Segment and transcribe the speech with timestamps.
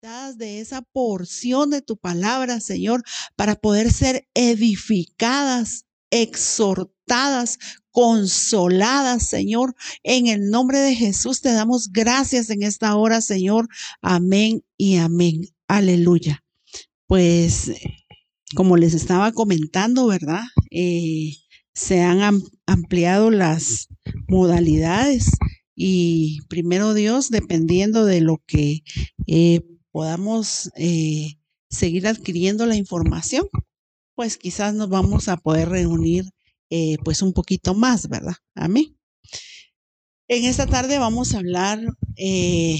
[0.00, 3.02] de esa porción de tu palabra, Señor,
[3.36, 7.58] para poder ser edificadas, exhortadas,
[7.90, 9.74] consoladas, Señor.
[10.02, 13.68] En el nombre de Jesús te damos gracias en esta hora, Señor.
[14.00, 15.42] Amén y amén.
[15.68, 16.42] Aleluya.
[17.06, 17.70] Pues,
[18.54, 20.44] como les estaba comentando, ¿verdad?
[20.70, 21.34] Eh,
[21.74, 23.88] se han ampliado las
[24.28, 25.32] modalidades
[25.74, 28.82] y primero Dios, dependiendo de lo que
[29.26, 29.60] eh,
[29.92, 31.38] podamos eh,
[31.68, 33.48] seguir adquiriendo la información,
[34.14, 36.24] pues quizás nos vamos a poder reunir
[36.70, 38.34] eh, pues un poquito más, ¿verdad?
[38.54, 38.96] Amén.
[40.28, 41.80] En esta tarde vamos a hablar
[42.16, 42.78] eh,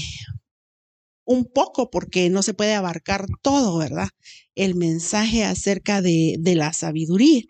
[1.25, 4.09] un poco, porque no se puede abarcar todo, ¿verdad?
[4.55, 7.43] El mensaje acerca de, de la sabiduría.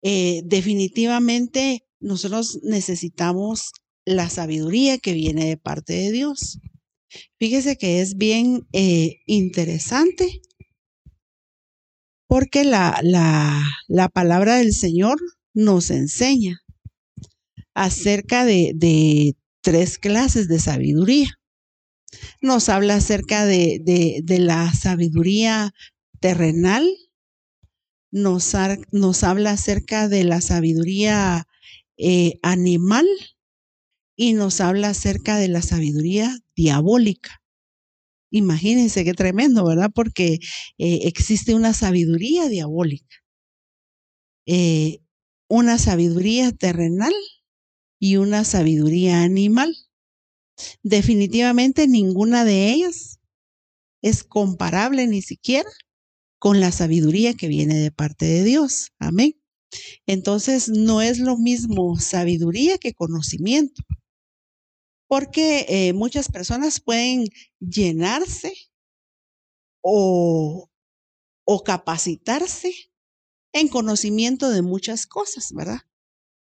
[0.00, 3.72] definitivamente nosotros necesitamos
[4.04, 6.58] la sabiduría que viene de parte de Dios.
[7.38, 10.40] Fíjese que es bien eh, interesante.
[12.26, 15.18] Porque la, la, la, palabra del Señor
[15.54, 16.60] nos enseña
[17.74, 21.30] acerca de, de, tres clases de sabiduría.
[22.42, 23.80] Nos habla acerca de,
[24.22, 25.72] de la sabiduría
[26.20, 26.86] terrenal,
[28.10, 28.54] nos,
[28.92, 31.46] nos, habla acerca de la sabiduría
[31.96, 33.06] eh, animal
[34.20, 37.40] y nos habla acerca de la sabiduría diabólica.
[38.32, 39.92] Imagínense qué tremendo, ¿verdad?
[39.94, 40.40] Porque
[40.76, 43.16] eh, existe una sabiduría diabólica,
[44.44, 44.98] eh,
[45.48, 47.14] una sabiduría terrenal
[48.00, 49.76] y una sabiduría animal.
[50.82, 53.20] Definitivamente ninguna de ellas
[54.02, 55.70] es comparable ni siquiera
[56.40, 58.90] con la sabiduría que viene de parte de Dios.
[58.98, 59.40] Amén.
[60.06, 63.84] Entonces, no es lo mismo sabiduría que conocimiento
[65.08, 67.26] porque eh, muchas personas pueden
[67.58, 68.54] llenarse
[69.82, 70.70] o,
[71.44, 72.72] o capacitarse
[73.52, 75.80] en conocimiento de muchas cosas, ¿verdad?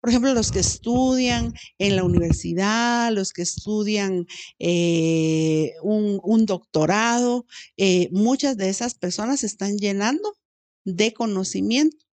[0.02, 4.28] Por ejemplo, los que estudian en la universidad, los que estudian
[4.58, 10.38] eh, un, doctorado, eh, muchas de esas personas están llenando
[10.86, 12.06] de conocimiento,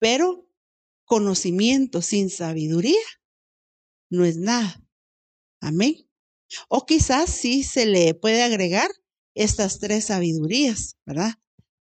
[0.00, 0.48] pero
[1.04, 3.04] conocimiento sin sabiduría
[4.10, 4.83] no es nada.
[5.64, 5.94] Amén.
[6.68, 8.90] O quizás sí se le puede agregar
[9.34, 11.32] estas tres sabidurías, ¿verdad?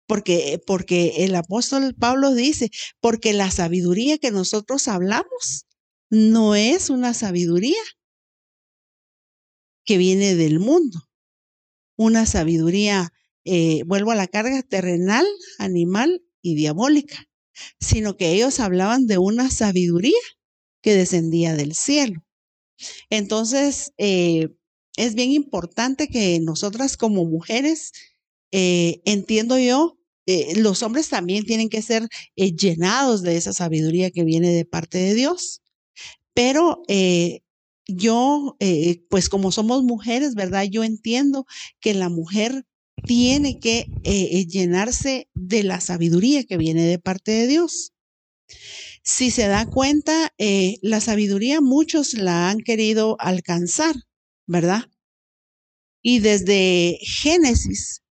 [0.06, 2.70] Porque, porque el apóstol Pablo dice,
[3.00, 5.66] porque la sabiduría que nosotros hablamos
[6.08, 7.82] no es una sabiduría
[9.84, 11.08] que viene del mundo,
[11.96, 13.12] una sabiduría,
[13.44, 15.26] eh, vuelvo a la carga, terrenal,
[15.58, 17.24] animal y diabólica,
[17.80, 20.20] sino que ellos hablaban de una sabiduría
[20.80, 22.23] que descendía del cielo.
[23.10, 24.48] Entonces, eh,
[24.96, 27.92] es bien importante que nosotras como mujeres,
[28.52, 34.24] eh, entiendo yo, eh, los hombres también tienen que ser llenados de esa sabiduría que
[34.24, 35.60] viene de parte de Dios.
[36.32, 36.82] Pero
[37.86, 38.56] yo,
[39.10, 40.64] pues como somos mujeres, ¿verdad?
[40.64, 41.46] Yo entiendo
[41.80, 42.64] que la mujer
[43.06, 43.86] tiene que
[44.48, 47.92] llenarse de la sabiduría que viene de parte de Dios.
[49.04, 53.94] Si se da cuenta, eh, la sabiduría muchos la han querido alcanzar,
[54.46, 54.90] ¿verdad?
[56.02, 58.02] Y desde Génesis,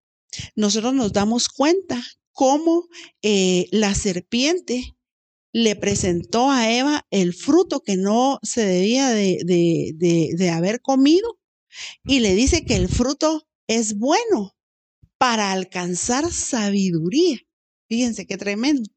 [0.54, 2.00] nosotros nos damos cuenta
[2.30, 2.86] cómo
[3.22, 4.96] eh, la serpiente
[5.52, 11.38] le presentó a Eva el fruto que no se debía de, de, de, haber comido
[12.04, 14.56] y le dice que el fruto es bueno
[15.18, 17.38] para alcanzar sabiduría.
[17.88, 18.90] Fíjense qué tremendo.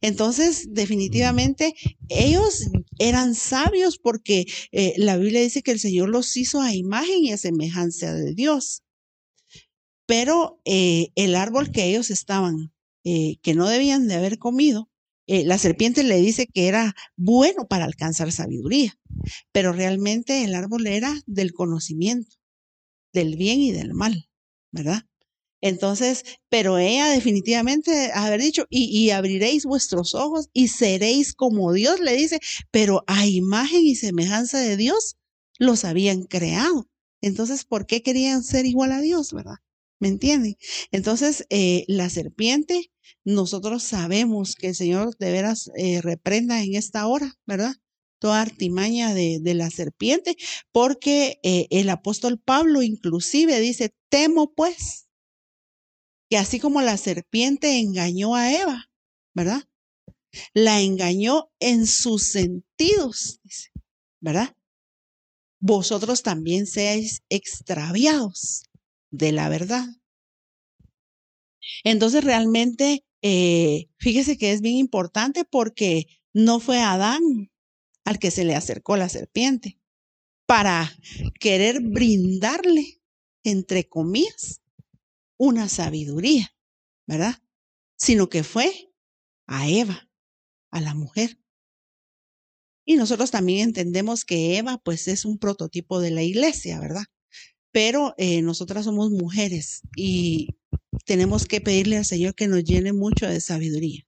[0.00, 1.74] Entonces, definitivamente,
[2.08, 7.24] ellos eran sabios porque eh, la Biblia dice que el Señor los hizo a imagen
[7.24, 8.82] y a semejanza de Dios.
[10.06, 12.72] Pero eh, el árbol que ellos estaban,
[13.04, 14.90] eh, que no debían de haber comido,
[15.28, 18.96] la serpiente le dice que era bueno para alcanzar sabiduría,
[19.50, 22.36] pero realmente el árbol era del conocimiento,
[23.12, 24.28] del bien y del mal,
[24.70, 25.02] ¿verdad?
[25.60, 32.14] Entonces, pero ella definitivamente haber dicho, y, abriréis vuestros ojos y seréis como Dios, le
[32.14, 35.16] dice, pero a imagen y semejanza de Dios
[35.58, 36.88] los habían creado.
[37.22, 39.56] Entonces, ¿por qué querían ser igual a Dios, verdad?
[39.98, 40.56] ¿Me entienden?
[40.92, 42.90] Entonces, eh, la serpiente,
[43.24, 47.74] nosotros sabemos que el Señor de veras eh, reprenda en esta hora, ¿verdad?
[48.18, 50.36] Toda artimaña de, la serpiente,
[50.72, 55.05] porque eh, el apóstol Pablo inclusive dice, temo pues
[56.28, 58.90] que así como la serpiente engañó a Eva,
[59.34, 59.62] ¿verdad?
[60.54, 63.40] La engañó en sus sentidos,
[64.20, 64.54] ¿verdad?
[65.60, 68.64] Vosotros también seáis extraviados
[69.10, 69.86] de la verdad.
[71.84, 77.50] Entonces realmente, eh, fíjese que es bien importante porque no fue Adán
[78.04, 79.78] al que se le acercó la serpiente
[80.46, 80.96] para
[81.40, 83.00] querer brindarle,
[83.42, 84.60] entre comillas,
[85.38, 86.54] una sabiduría,
[87.06, 87.42] ¿verdad?
[87.96, 88.92] Sino que fue
[89.46, 90.08] a Eva,
[90.70, 91.38] a la mujer.
[92.84, 97.04] Y nosotros también entendemos que Eva, pues, es un prototipo de la iglesia, ¿verdad?
[97.72, 100.56] Pero eh, nosotras somos mujeres y
[101.04, 104.06] tenemos que pedirle al Señor que nos llene mucho de sabiduría.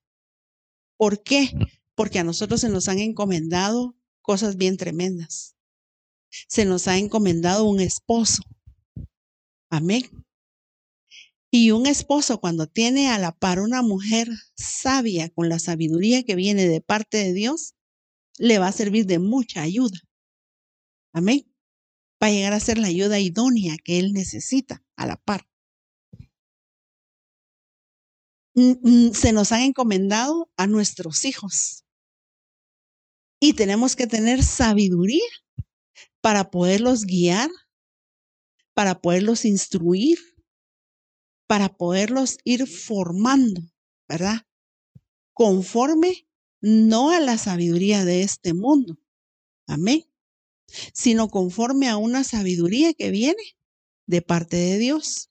[0.96, 1.50] ¿Por qué?
[1.94, 5.56] Porque a nosotros se nos han encomendado cosas bien tremendas.
[6.48, 8.42] Se nos ha encomendado un esposo.
[9.70, 10.04] Amén.
[11.50, 16.34] Y un esposo cuando tiene a la par una mujer sabia con la sabiduría que
[16.34, 17.74] viene de parte de Dios,
[18.38, 19.98] le va a servir de mucha ayuda.
[21.12, 21.50] Amén.
[22.22, 25.48] Va a llegar a ser la ayuda idónea que él necesita a la par.
[28.54, 31.84] Mm, mm, se nos han encomendado a nuestros hijos.
[33.40, 35.22] Y tenemos que tener sabiduría
[36.20, 37.48] para poderlos guiar,
[38.74, 40.18] para poderlos instruir,
[41.48, 43.62] para poderlos ir formando,
[44.06, 44.46] ¿verdad?
[45.32, 46.28] Conforme
[46.60, 48.98] no a la sabiduría de este mundo.
[49.66, 50.04] Amén.
[50.92, 53.42] Sino conforme a una sabiduría que viene
[54.06, 55.30] de parte de Dios.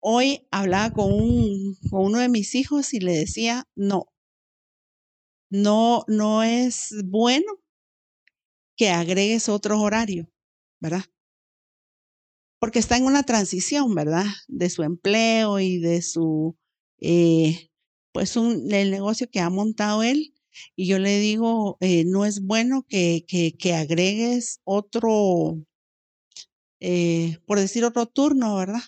[0.00, 4.06] Hoy hablaba con, un, con uno de mis hijos y le decía, no,
[5.50, 7.60] no, no es bueno
[8.76, 10.30] que agregues otro horario,
[10.80, 11.04] ¿verdad?
[12.60, 14.26] Porque está en una transición, ¿verdad?
[14.48, 16.56] De su empleo y de su,
[17.00, 17.70] eh,
[18.12, 20.34] pues, un, el negocio que ha montado él.
[20.76, 25.58] Y yo le digo, eh, no es bueno que, que, agregues otro,
[26.80, 28.82] eh, por decir otro turno, ¿verdad?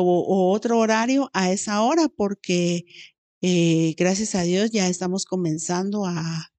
[0.00, 2.84] o, otro horario a esa hora porque
[3.40, 6.50] eh, gracias a Dios ya estamos comenzando a,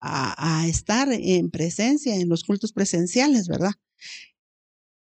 [0.00, 3.72] a, estar en presencia, en los cultos presenciales, ¿verdad?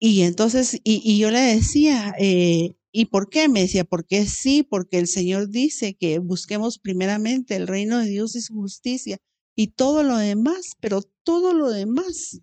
[0.03, 3.47] Y entonces, y, yo le decía, eh, ¿y por qué?
[3.47, 8.35] Me decía, porque sí, porque el Señor dice que busquemos primeramente el reino de Dios
[8.35, 9.17] y su justicia
[9.55, 12.41] y todo lo demás, pero todo lo demás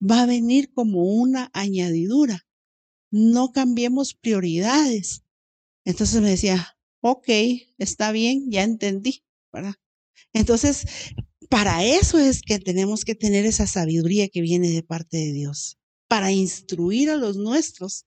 [0.00, 2.46] va a venir como una añadidura
[3.10, 5.24] no cambiemos prioridades.
[5.84, 7.28] Entonces me decía, ok,
[7.78, 9.24] está bien, ya entendí.
[10.32, 10.84] Entonces,
[11.48, 15.78] para eso es que tenemos que tener esa sabiduría que viene de parte de Dios,
[16.08, 18.04] para instruir a los nuestros,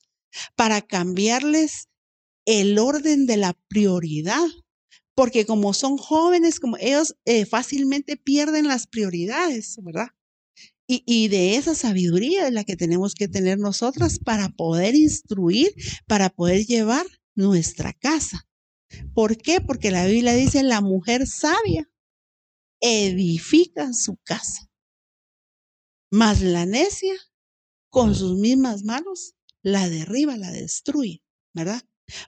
[0.55, 1.89] para cambiarles
[2.45, 4.47] el orden de la prioridad,
[5.15, 10.07] porque como son jóvenes, como ellos eh, fácilmente pierden las prioridades, ¿verdad?
[10.91, 15.71] Y, de esa sabiduría es la que tenemos que tener nosotras para poder instruir,
[16.07, 17.05] para poder llevar
[17.35, 18.47] nuestra casa.
[19.13, 19.61] ¿Por qué?
[19.61, 21.87] Porque la Biblia dice, la mujer sabia
[22.81, 24.67] edifica su casa,
[26.09, 27.13] mas la necia
[27.89, 31.81] con sus mismas manos la derriba, la destruye, ¿verdad?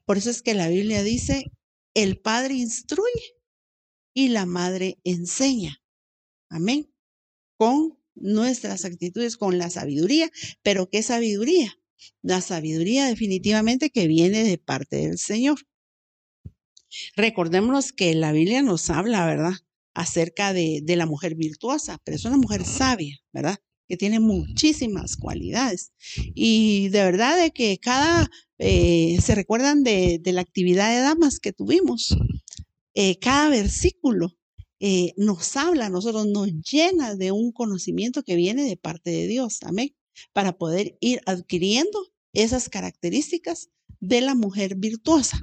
[0.06, 1.52] Por eso es que la Biblia dice,
[1.94, 3.36] el padre instruye
[4.14, 5.82] y la madre enseña.
[6.50, 6.94] Amén.
[7.58, 10.30] Con nuestras actitudes con la sabiduría,
[10.62, 11.78] pero ¿qué sabiduría?
[12.22, 15.60] La sabiduría definitivamente que viene de parte del Señor.
[17.16, 19.54] Recordémonos que la Biblia nos habla, ¿verdad?
[19.94, 23.60] Acerca de, de la mujer virtuosa, pero es una mujer sabia, ¿verdad?
[23.92, 25.92] Que tiene muchísimas cualidades.
[26.34, 31.42] Y de verdad de que cada, eh, se recuerdan de, de, la actividad de damas
[31.42, 32.16] que tuvimos.
[32.94, 34.38] Eh, cada versículo
[34.80, 39.28] eh, nos habla a nosotros, nos llena de un conocimiento que viene de parte de
[39.28, 39.60] Dios.
[39.64, 39.94] Amén.
[40.32, 42.00] Para poder ir adquiriendo
[42.32, 45.38] esas características de la mujer virtuosa.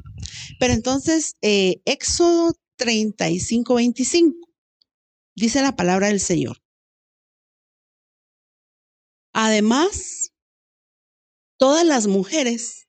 [0.58, 4.36] Pero entonces, Éxodo 35, 25,
[5.36, 6.62] dice la palabra del Señor.
[9.32, 10.32] Además,
[11.58, 12.88] todas las mujeres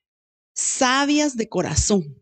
[0.53, 2.19] sabias de corazón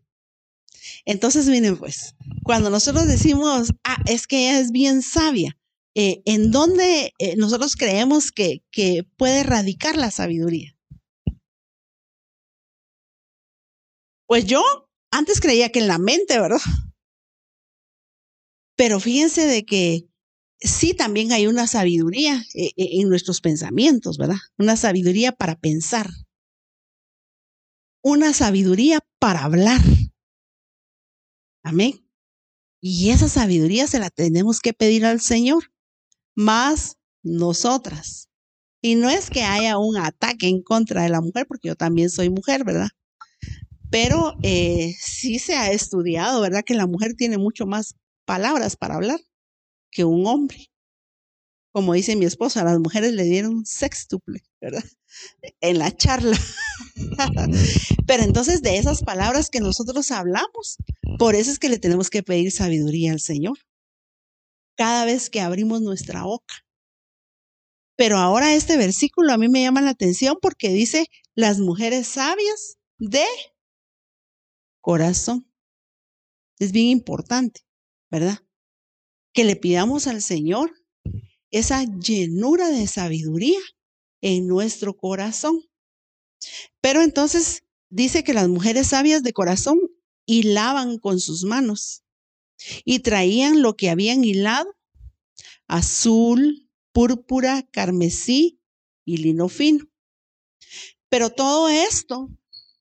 [1.04, 5.56] entonces, miren, pues, cuando nosotros decimos, ah, es que ella es bien sabia,
[5.94, 10.76] eh, ¿en dónde eh, nosotros creemos que, que puede radicar la sabiduría?
[14.26, 14.62] Pues yo
[15.10, 16.60] antes creía que en la mente, ¿verdad?
[18.76, 20.06] Pero fíjense de que
[20.60, 24.38] sí también hay una sabiduría eh, en nuestros pensamientos, ¿verdad?
[24.58, 26.08] Una sabiduría para pensar.
[28.02, 29.80] Una sabiduría para hablar.
[31.62, 32.04] Amén.
[32.80, 35.72] Y esa sabiduría se la tenemos que pedir al Señor,
[36.36, 38.28] más nosotras.
[38.80, 42.10] Y no es que haya un ataque en contra de la mujer, porque yo también
[42.10, 42.88] soy mujer, ¿verdad?
[43.90, 46.62] Pero eh, sí se ha estudiado, ¿verdad?
[46.64, 49.18] Que la mujer tiene mucho más palabras para hablar
[49.90, 50.70] que un hombre.
[51.72, 54.84] Como dice mi esposa, a las mujeres le dieron sextuple, ¿verdad?
[55.60, 56.36] En la charla.
[58.06, 60.78] Pero entonces de esas palabras que nosotros hablamos,
[61.18, 63.58] por eso es que le tenemos que pedir sabiduría al Señor.
[64.76, 66.54] Cada vez que abrimos nuestra boca.
[67.96, 72.78] Pero ahora este versículo a mí me llama la atención porque dice las mujeres sabias
[72.98, 73.24] de
[74.80, 75.52] corazón.
[76.58, 77.60] Es bien importante,
[78.10, 78.38] ¿verdad?
[79.38, 80.72] Que le pidamos al Señor
[81.52, 83.60] esa llenura de sabiduría
[84.20, 85.62] en nuestro corazón.
[86.80, 89.78] Pero entonces dice que las mujeres sabias de corazón
[90.26, 92.02] hilaban con sus manos
[92.84, 94.74] y traían lo que habían hilado,
[95.68, 98.60] azul, púrpura, carmesí
[99.04, 99.88] y lino fino.
[101.08, 102.28] Pero todo esto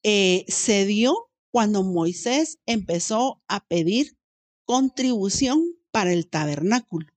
[0.02, 4.18] eh, se dio cuando Moisés empezó a pedir
[4.66, 7.08] contribución para el tabernáculo.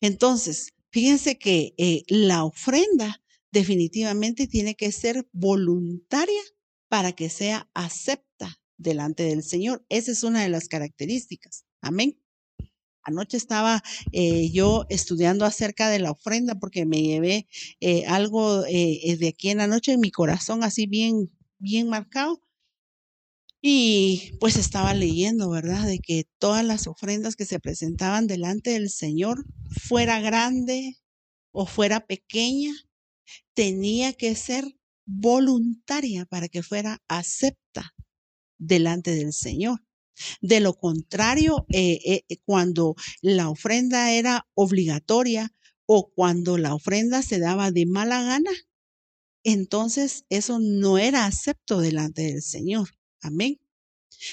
[0.00, 3.22] Entonces, fíjense que eh, la ofrenda
[3.52, 6.40] definitivamente tiene que ser voluntaria
[6.88, 9.84] para que sea acepta delante del Señor.
[9.88, 11.64] Esa es una de las características.
[11.80, 12.20] Amén.
[13.02, 13.82] Anoche estaba
[14.12, 17.48] eh, yo estudiando acerca de la ofrenda porque me llevé
[17.80, 22.42] eh, algo de aquí en la noche en mi corazón así bien, bien marcado
[23.62, 25.86] y pues estaba leyendo, ¿verdad?
[25.86, 30.96] De que todas las ofrendas que se presentaban delante del Señor, fuera grande
[31.52, 32.72] o fuera pequeña,
[33.54, 34.64] tenía que ser
[35.06, 37.92] voluntaria para que fuera acepta
[38.58, 39.82] delante del Señor.
[40.40, 45.52] De lo contrario, eh, eh, cuando la ofrenda era obligatoria
[45.86, 48.50] o cuando la ofrenda se daba de mala gana,
[49.44, 52.90] entonces eso no era acepto delante del Señor.
[53.20, 53.60] Amén.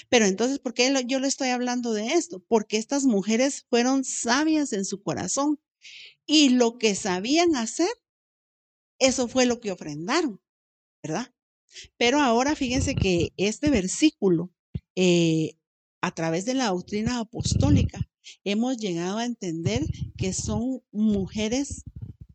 [0.10, 2.39] Pero entonces, ¿por qué yo le estoy hablando de esto?
[2.48, 5.60] Porque estas mujeres fueron sabias en su corazón
[6.25, 7.89] y lo que sabían hacer,
[9.00, 10.41] eso fue lo que ofrendaron,
[11.03, 11.34] ¿verdad?
[11.98, 14.51] Pero ahora fíjense que este versículo,
[14.96, 15.58] eh,
[16.01, 18.10] a través de la doctrina apostólica,
[18.44, 19.86] hemos llegado a entender
[20.17, 21.84] que son mujeres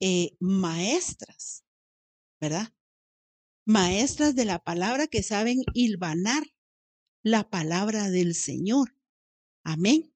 [0.01, 1.65] eh, maestras,
[2.41, 2.73] ¿verdad?
[3.65, 6.43] Maestras de la palabra que saben hilvanar
[7.23, 8.97] la palabra del Señor.
[9.63, 10.13] Amén.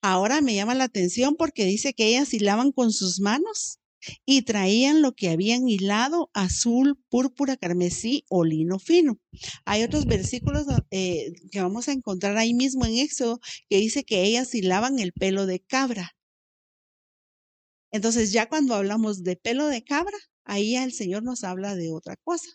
[0.00, 3.78] Ahora me llama la atención porque dice que ellas hilaban con sus manos
[4.24, 9.20] y traían lo que habían hilado, azul, púrpura, carmesí o lino fino.
[9.66, 14.24] Hay otros versículos eh, que vamos a encontrar ahí mismo en Éxodo que dice que
[14.24, 16.12] ellas hilaban el pelo de cabra.
[17.92, 22.16] Entonces ya cuando hablamos de pelo de cabra, ahí el Señor nos habla de otra
[22.16, 22.50] cosa.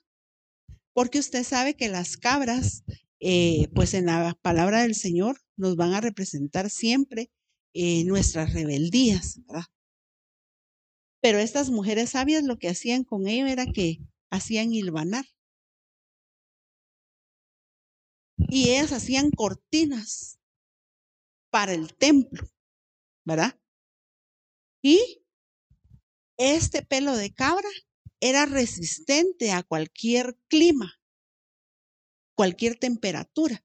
[0.94, 2.84] Porque usted sabe que las cabras
[3.20, 7.32] eh, pues en la palabra del Señor nos van a representar siempre
[7.74, 9.66] eh, nuestras rebeldías, ¿verdad?
[11.22, 14.00] Pero estas mujeres sabias lo que hacían con ello era que
[14.30, 15.26] hacían hilvanar.
[18.38, 20.38] Y ellas hacían cortinas
[21.50, 22.48] para el templo,
[23.26, 23.60] ¿verdad?
[24.84, 25.25] Y
[26.38, 27.70] este pelo de cabra
[28.20, 30.94] era resistente a cualquier clima
[32.36, 33.64] cualquier temperatura.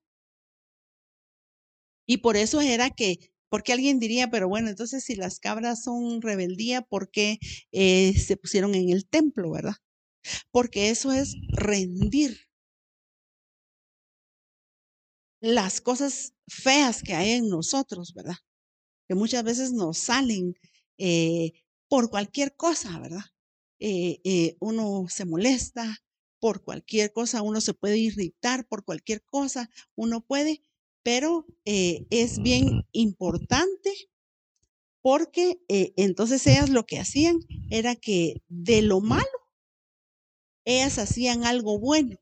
[2.06, 6.22] Y por eso era que, porque alguien diría, pero bueno, entonces si las cabras son
[6.22, 7.38] rebeldía, ¿por qué
[7.72, 9.74] eh, se pusieron en el templo, verdad?
[10.52, 12.38] Porque eso es rendir
[15.40, 18.36] las cosas feas que hay en nosotros, ¿verdad?
[19.08, 20.54] Que muchas veces nos salen
[20.98, 21.52] eh,
[21.90, 23.24] por cualquier cosa, ¿verdad?
[23.80, 25.98] Eh, uno se molesta,
[26.40, 30.62] por cualquier cosa, uno se puede irritar por cualquier cosa, uno puede,
[31.02, 33.92] pero eh, es bien importante
[35.02, 37.38] porque eh, entonces ellas lo que hacían
[37.70, 39.28] era que de lo malo,
[40.64, 42.18] ellas hacían algo bueno.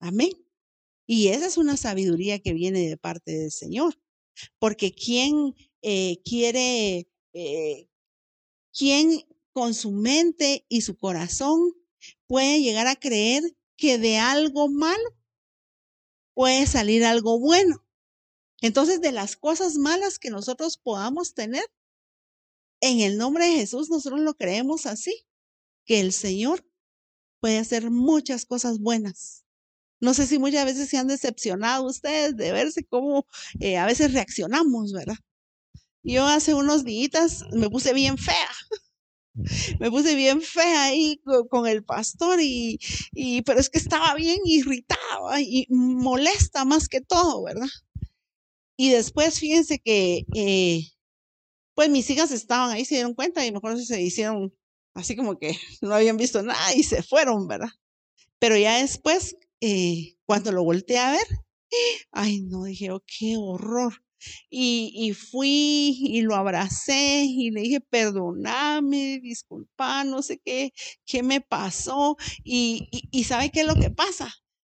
[0.00, 0.32] Amén.
[1.06, 3.98] Y esa es una sabiduría que viene de parte del Señor,
[4.58, 7.08] porque quien eh, quiere,
[8.78, 11.74] quien con su mente y su corazón
[12.28, 13.42] puede llegar a creer
[13.76, 15.16] que de algo malo
[16.32, 17.84] puede salir algo bueno.
[18.60, 21.64] Entonces, de las cosas malas que nosotros podamos tener,
[22.80, 25.26] en el nombre de Jesús nosotros lo creemos así,
[25.84, 26.64] que el Señor
[27.40, 29.44] puede hacer muchas cosas buenas.
[30.00, 33.26] No sé si muchas veces se han decepcionado ustedes de verse cómo
[33.58, 35.16] eh, a veces reaccionamos, ¿verdad?
[36.08, 38.48] Yo hace unos días me puse bien fea
[39.78, 42.80] Me puse bien fea ahí con, el pastor y,
[43.12, 47.68] y, pero es que estaba bien irritada y molesta más que todo, ¿verdad?
[48.78, 50.88] Y después, fíjense que, eh,
[51.74, 54.52] pues mis hijas estaban ahí, se dieron cuenta y mejor se hicieron
[54.94, 57.70] así como que no habían visto nada y se fueron, ¿verdad?
[58.38, 61.26] Pero ya después, eh, cuando lo volteé a ver,
[62.12, 64.02] ay, no, dije, oh, qué horror.
[64.50, 70.72] Y, fui y lo abracé y le dije, perdóname, disculpa, no sé qué,
[71.06, 72.16] qué me pasó.
[72.44, 74.34] Y, y, y ¿sabe qué es lo que pasa?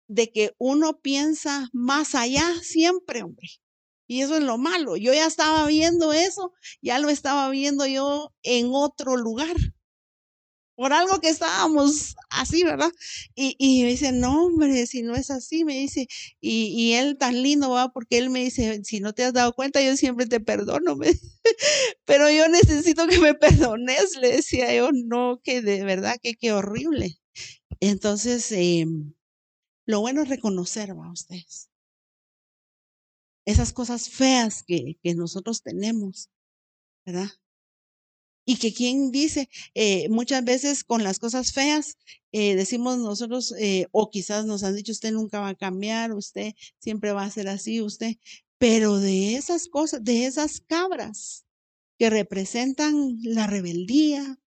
[0.07, 3.47] De que uno piensa más allá siempre, hombre.
[4.07, 4.97] Y eso es lo malo.
[4.97, 9.55] Yo ya estaba viendo eso, ya lo estaba viendo yo en otro lugar
[10.79, 12.89] por algo que estábamos así, ¿verdad?
[13.35, 16.07] Y, me dice, no, hombre, si no es así, me dice,
[16.39, 19.81] y, él tan lindo va, porque él me dice, si no te has dado cuenta,
[19.81, 20.97] yo siempre te perdono,
[22.05, 26.53] pero yo necesito que me perdones, le decía yo, no, que de verdad, que qué
[26.53, 27.19] horrible.
[27.81, 28.85] Entonces, eh,
[29.85, 31.69] lo bueno es reconocer, va ustedes,
[33.45, 36.29] esas cosas feas que nosotros tenemos,
[37.05, 37.31] ¿verdad?
[38.49, 41.99] Y que quien dice, eh, muchas veces con las cosas feas,
[42.31, 46.53] eh, decimos nosotros, eh, o quizás nos han dicho, usted nunca va a cambiar, usted
[46.79, 48.15] siempre va a ser así, usted,
[48.57, 51.45] pero de esas cosas, de esas cabras
[51.99, 54.39] que representan la rebeldía,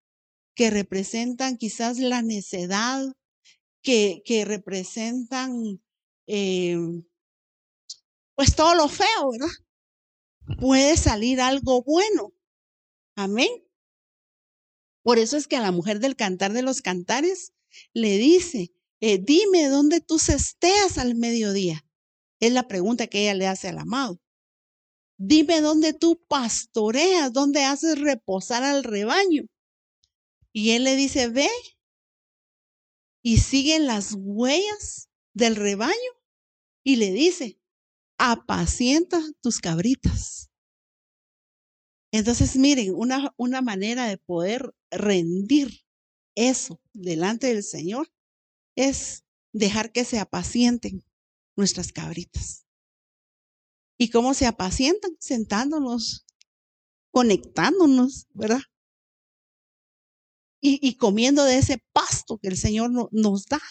[0.53, 3.05] que representan quizás la necedad,
[3.81, 5.81] que, que representan
[8.35, 10.59] pues todo lo feo, ¿verdad?
[10.59, 12.33] Puede salir algo bueno.
[13.15, 13.47] Amén.
[15.03, 17.53] Por eso es que a la mujer del cantar de los cantares
[17.93, 21.85] le dice, eh, dime dónde tú cesteas al mediodía.
[22.39, 24.19] Es la pregunta que ella le hace al amado.
[25.17, 29.43] Dime dónde tú pastoreas, dónde haces reposar al rebaño.
[30.53, 31.49] Y él le dice, ve
[33.23, 35.93] y sigue las huellas del rebaño
[36.83, 37.59] y le dice,
[38.17, 40.49] apacienta tus cabritas.
[42.11, 45.83] Entonces, miren, una, una manera de poder rendir
[46.35, 48.11] eso delante del Señor
[48.75, 51.03] es dejar que se apacienten
[51.55, 52.65] nuestras cabritas.
[53.97, 55.15] ¿Y cómo se apacientan?
[55.19, 56.25] Sentándonos,
[57.11, 58.61] conectándonos, ¿verdad?
[60.65, 63.61] Y, comiendo de ese pasto que el Señor nos da.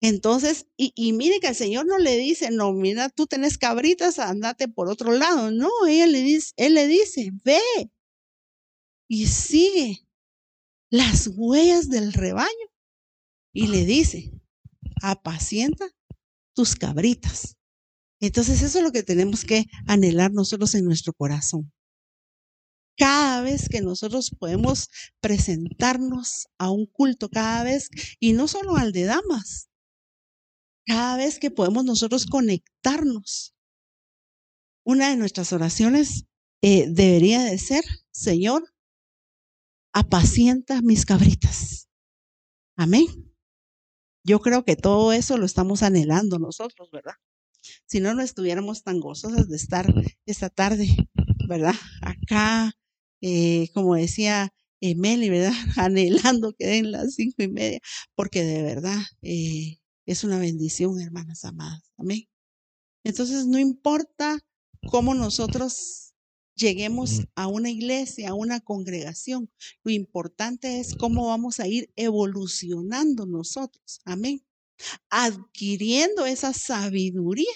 [0.00, 4.18] Entonces, y, y, mire que el Señor no le dice, no, mira, tú tenés cabritas,
[4.18, 5.52] andate por otro lado.
[5.52, 7.60] No, él le dice, él le dice, ve
[9.08, 10.06] y sigue
[10.90, 12.48] las huellas del rebaño.
[13.52, 14.30] Y le dice,
[15.02, 15.86] apacienta
[16.54, 17.56] tus cabritas.
[18.20, 21.72] Entonces, eso es lo que tenemos que anhelar nosotros en nuestro corazón.
[22.96, 24.88] Cada vez que nosotros podemos
[25.20, 29.68] presentarnos a un culto, cada vez, y no solo al de damas,
[30.84, 33.54] cada vez que podemos nosotros conectarnos.
[34.84, 36.24] Una de nuestras oraciones
[36.60, 38.64] eh, debería de ser, Señor,
[39.98, 41.88] apacienta mis cabritas.
[42.76, 43.06] Amén.
[44.24, 47.14] Yo creo que todo eso lo estamos anhelando nosotros, ¿verdad?
[47.86, 49.92] Si no, no estuviéramos tan gozosas de estar
[50.26, 50.88] esta tarde,
[51.48, 51.74] ¿verdad?
[52.02, 52.72] Acá,
[53.20, 55.52] eh, como decía Emily, ¿verdad?
[55.76, 57.80] Anhelando que den las cinco y media,
[58.14, 61.92] porque de verdad eh, es una bendición, hermanas amadas.
[61.96, 62.22] Amén.
[63.04, 64.38] Entonces, no importa
[64.90, 66.07] cómo nosotros
[66.58, 69.50] lleguemos a una iglesia, a una congregación,
[69.84, 74.00] lo importante es cómo vamos a ir evolucionando nosotros.
[74.04, 74.44] Amén.
[75.08, 77.46] Adquiriendo esa sabiduría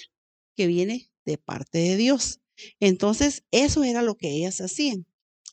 [0.57, 2.41] que viene de parte de Dios.
[2.81, 5.07] Entonces, eso era lo que ellas hacían.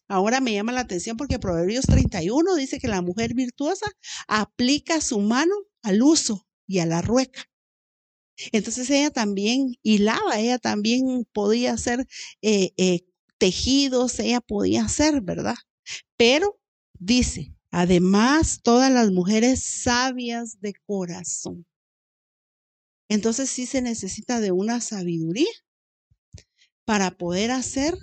[0.08, 3.86] Ahora me llama la atención porque Proverbios 31 dice que la mujer virtuosa
[4.28, 7.46] aplica su mano al uso y a la rueca.
[8.52, 12.08] Entonces ella también hilaba, ella también podía hacer
[12.42, 13.02] eh, eh,
[13.40, 15.56] tejidos, ella podía hacer, ¿verdad?
[16.18, 16.60] Pero
[17.00, 21.66] dice, además todas las mujeres sabias de corazón.
[23.10, 25.50] Entonces sí se necesita de una sabiduría
[26.86, 27.96] para poder hacer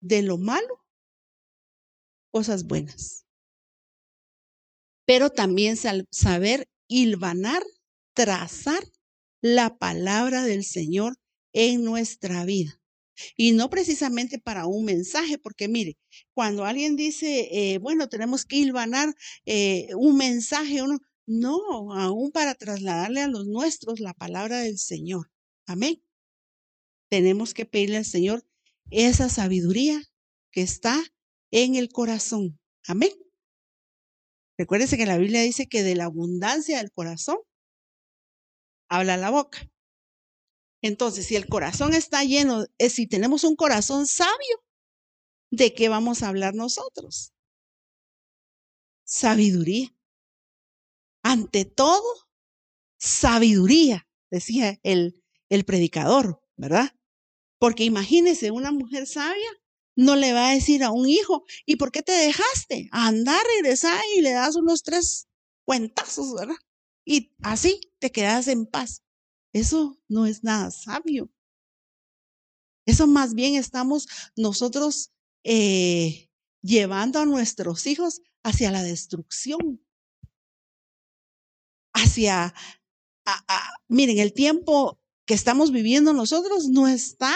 [0.00, 0.84] de lo malo
[2.32, 3.26] cosas buenas.
[5.06, 7.62] Pero también saber hilvanar,
[8.14, 8.82] trazar
[9.42, 11.16] la palabra del Señor
[11.52, 12.80] en nuestra vida.
[13.36, 15.96] Y no precisamente para un mensaje, porque mire,
[16.34, 22.54] cuando alguien dice, eh, bueno, tenemos que hilvanar eh, un mensaje, uno, no, aún para
[22.54, 25.30] trasladarle a los nuestros la palabra del Señor.
[25.66, 26.02] Amén.
[27.08, 28.44] Tenemos que pedirle al Señor
[28.90, 30.02] esa sabiduría
[30.52, 31.02] que está
[31.50, 32.58] en el corazón.
[32.86, 33.10] Amén.
[34.58, 37.38] Recuérdese que la Biblia dice que de la abundancia del corazón
[38.88, 39.68] habla la boca.
[40.86, 44.64] Entonces, si el corazón está lleno, es si tenemos un corazón sabio,
[45.50, 47.32] ¿de qué vamos a hablar nosotros?
[49.04, 49.94] Sabiduría.
[51.22, 52.04] Ante todo,
[52.98, 56.94] sabiduría, decía el, el predicador, ¿verdad?
[57.58, 59.50] Porque imagínese, una mujer sabia
[59.96, 62.88] no le va a decir a un hijo, ¿y por qué te dejaste?
[62.92, 65.26] Anda, regresa y le das unos tres
[65.64, 66.56] cuentazos, ¿verdad?
[67.04, 69.02] Y así te quedas en paz.
[69.56, 71.30] Eso no es nada sabio.
[72.84, 75.14] Eso más bien estamos nosotros
[75.44, 76.28] eh,
[76.60, 79.82] llevando a nuestros hijos hacia la destrucción,
[81.94, 82.52] hacia,
[83.88, 87.34] miren, el tiempo que estamos viviendo nosotros no está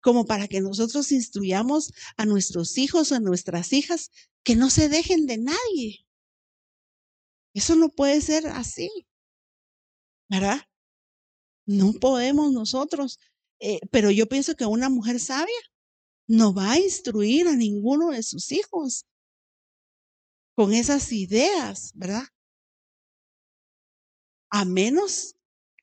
[0.00, 4.12] como para que nosotros instruyamos a nuestros hijos o a nuestras hijas
[4.44, 6.06] que no se dejen de nadie.
[7.54, 8.88] Eso no puede ser así,
[10.30, 10.60] ¿verdad?
[11.66, 13.18] No podemos nosotros,
[13.60, 15.54] eh, pero yo pienso que una mujer sabia
[16.28, 19.04] no va a instruir a ninguno de sus hijos
[20.54, 22.24] con esas ideas, ¿verdad?
[24.50, 25.36] A menos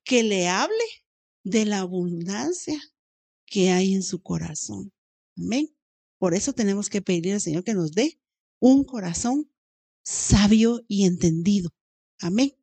[0.03, 0.83] que le hable
[1.43, 2.79] de la abundancia
[3.45, 4.91] que hay en su corazón.
[5.37, 5.75] Amén.
[6.17, 8.19] Por eso tenemos que pedirle al Señor que nos dé
[8.59, 9.51] un corazón
[10.03, 11.69] sabio y entendido.
[12.19, 12.55] Amén.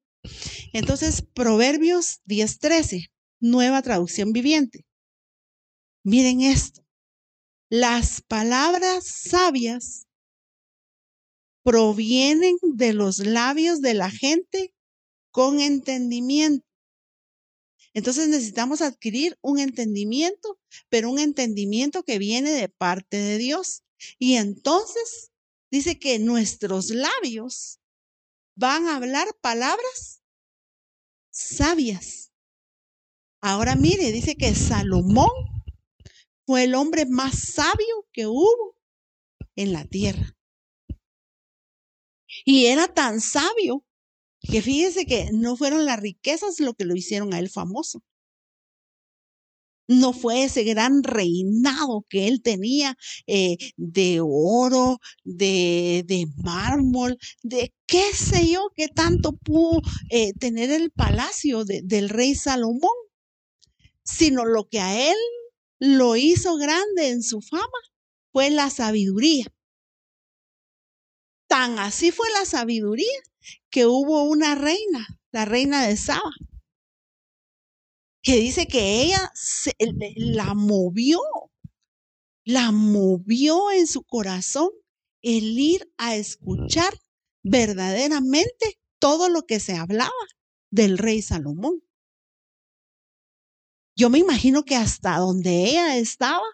[0.72, 4.84] Entonces, Proverbios 10:13, nueva traducción viviente.
[6.04, 6.84] Miren esto.
[7.68, 10.06] Las palabras sabias
[11.62, 14.74] provienen de los labios de la gente
[15.30, 16.66] con entendimiento.
[17.92, 23.82] Entonces necesitamos adquirir un entendimiento, pero un entendimiento que viene de parte de Dios.
[24.18, 25.30] Y entonces
[25.70, 27.79] dice que nuestros labios
[28.60, 30.22] van a hablar palabras
[31.30, 32.30] sabias.
[33.40, 35.30] Ahora mire, dice que Salomón
[36.44, 38.76] fue el hombre más sabio que hubo
[39.56, 40.36] en la tierra.
[42.44, 43.86] Y era tan sabio
[44.40, 48.02] que fíjese que no fueron las riquezas lo que lo hicieron a él famoso.
[49.90, 57.74] No fue ese gran reinado que él tenía eh, de oro, de, de, mármol, de
[57.86, 62.94] qué sé yo, qué tanto pudo eh, tener el palacio del rey Salomón,
[64.04, 65.16] sino lo que a él
[65.80, 67.66] lo hizo grande en su fama
[68.32, 69.46] fue la sabiduría.
[71.48, 73.18] Tan así fue la sabiduría
[73.70, 76.30] que hubo una reina, la reina de Saba,
[78.22, 79.32] que dice que ella
[80.16, 81.20] la movió,
[82.44, 84.70] la movió en su corazón
[85.22, 86.92] el ir a escuchar
[87.42, 90.10] verdaderamente todo lo que se hablaba
[90.70, 91.82] del rey Salomón.
[93.96, 96.44] Yo me imagino que hasta donde ella estaba,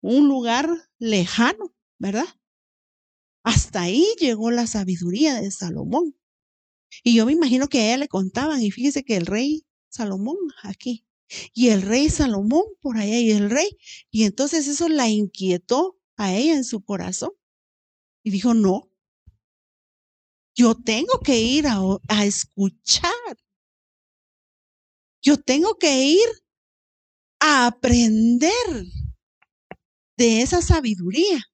[0.00, 2.26] un lugar lejano, ¿verdad?
[3.44, 6.16] Hasta ahí llegó la sabiduría de Salomón.
[7.02, 10.38] Y yo me imagino que a ella le contaban, y fíjese que el rey Salomón
[10.62, 11.04] aquí,
[11.54, 13.78] y el rey Salomón por allá, y el rey,
[14.10, 17.32] y entonces eso la inquietó a ella en su corazón.
[18.24, 18.90] Y dijo, no,
[20.54, 23.10] yo tengo que ir a, escuchar.
[25.22, 26.28] Yo tengo que ir
[27.40, 28.50] a aprender
[30.16, 31.44] de esa sabiduría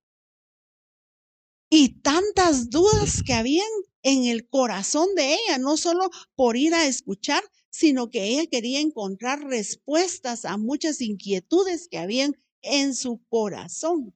[1.70, 3.68] y tantas dudas que habían
[4.02, 8.80] en el corazón de ella, no solo por ir a escuchar, sino que ella quería
[8.80, 14.14] encontrar respuestas a muchas inquietudes que habían en su corazón.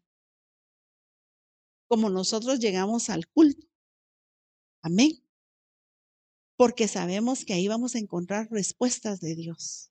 [1.89, 3.67] Como nosotros llegamos al culto.
[4.83, 5.25] Amén.
[6.57, 9.91] Porque sabemos que ahí vamos a encontrar respuestas de Dios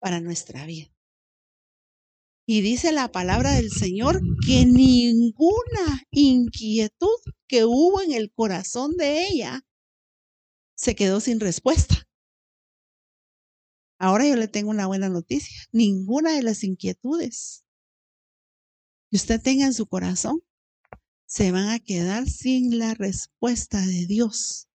[0.00, 0.94] para nuestra vida.
[2.46, 7.16] Y dice la palabra del Señor que ninguna inquietud
[7.48, 9.64] que hubo en el corazón de ella
[10.74, 12.06] se quedó sin respuesta.
[13.98, 15.56] Ahora yo le tengo una buena noticia.
[15.72, 17.64] Ninguna de las inquietudes
[19.10, 20.42] que usted tenga en su corazón
[21.26, 24.68] se van a quedar sin la respuesta de Dios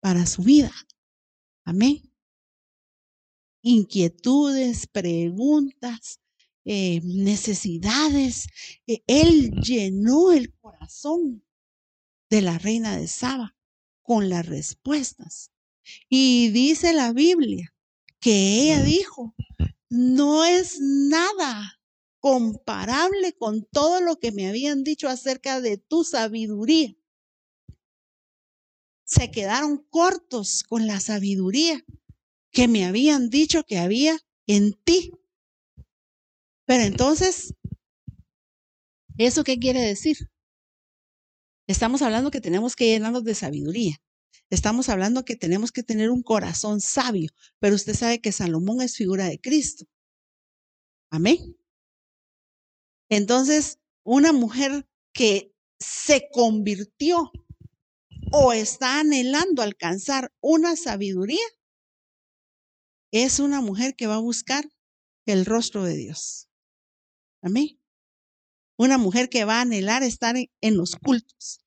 [0.00, 0.72] para su vida.
[1.64, 2.02] Amén.
[3.62, 6.20] Inquietudes, preguntas,
[6.64, 8.48] eh, necesidades.
[8.86, 11.44] Eh, él llenó el corazón
[12.30, 13.56] de la reina de Saba
[14.02, 15.50] con las respuestas.
[16.08, 17.71] Y dice la Biblia
[18.22, 19.34] que ella dijo,
[19.90, 21.80] no es nada
[22.20, 26.96] comparable con todo lo que me habían dicho acerca de tu sabiduría.
[29.04, 31.84] Se quedaron cortos con la sabiduría
[32.52, 35.10] que me habían dicho que había en ti.
[36.64, 37.54] Pero entonces,
[39.18, 40.30] ¿eso qué quiere decir?
[41.66, 44.00] Estamos hablando que tenemos que llenarnos de sabiduría.
[44.52, 48.98] Estamos hablando que tenemos que tener un corazón sabio, pero usted sabe que Salomón es
[48.98, 49.86] figura de Cristo.
[51.10, 51.56] Amén.
[53.08, 57.32] Entonces, una mujer que se convirtió
[58.30, 61.46] o está anhelando alcanzar una sabiduría,
[63.10, 64.68] es una mujer que va a buscar
[65.24, 66.50] el rostro de Dios.
[67.40, 67.80] Amén.
[68.76, 71.64] Una mujer que va a anhelar estar en, los cultos.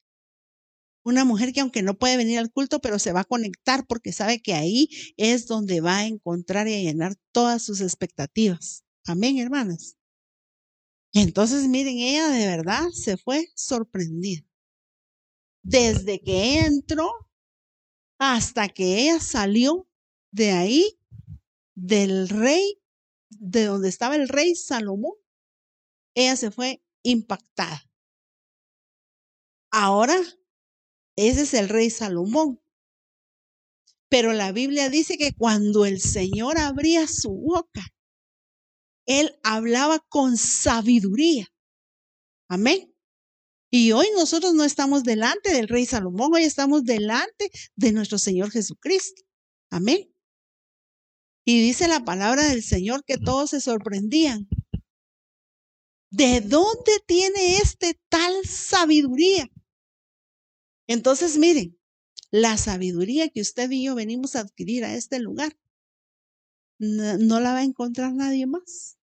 [1.06, 4.12] Una mujer que aunque no puede venir al culto, pero se va a conectar porque
[4.12, 8.84] sabe que ahí es donde va a encontrar y a llenar todas sus expectativas.
[9.06, 9.98] Amén, hermanas.
[11.14, 14.44] Entonces, miren, ella de verdad se fue sorprendida.
[15.62, 17.12] Desde que entró
[18.18, 19.88] hasta que ella salió
[20.32, 21.00] de ahí,
[21.76, 22.82] del rey,
[23.30, 25.14] de donde estaba el rey Salomón,
[26.16, 27.88] ella se fue impactada.
[29.70, 30.20] Ahora,
[31.16, 32.62] ese es el rey Salomón.
[34.10, 37.82] Pero la Biblia dice que cuando el Señor abría su boca,
[39.06, 41.48] él hablaba con sabiduría.
[42.48, 42.94] Amén.
[43.72, 48.52] Y hoy nosotros no estamos delante del rey Salomón, hoy estamos delante de nuestro Señor
[48.52, 49.24] Jesucristo.
[49.70, 50.10] Amén.
[51.46, 54.48] Y dice la palabra del Señor que todos se sorprendían.
[56.10, 59.50] ¿De dónde tiene este tal sabiduría?
[60.88, 61.78] Entonces, miren,
[62.32, 65.58] la sabiduría que usted y yo venimos a adquirir a este lugar,
[66.78, 68.98] no, la va a encontrar nadie más.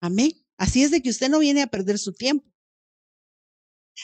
[0.00, 0.32] Amén.
[0.56, 2.50] Así es de que usted no viene a perder su tiempo.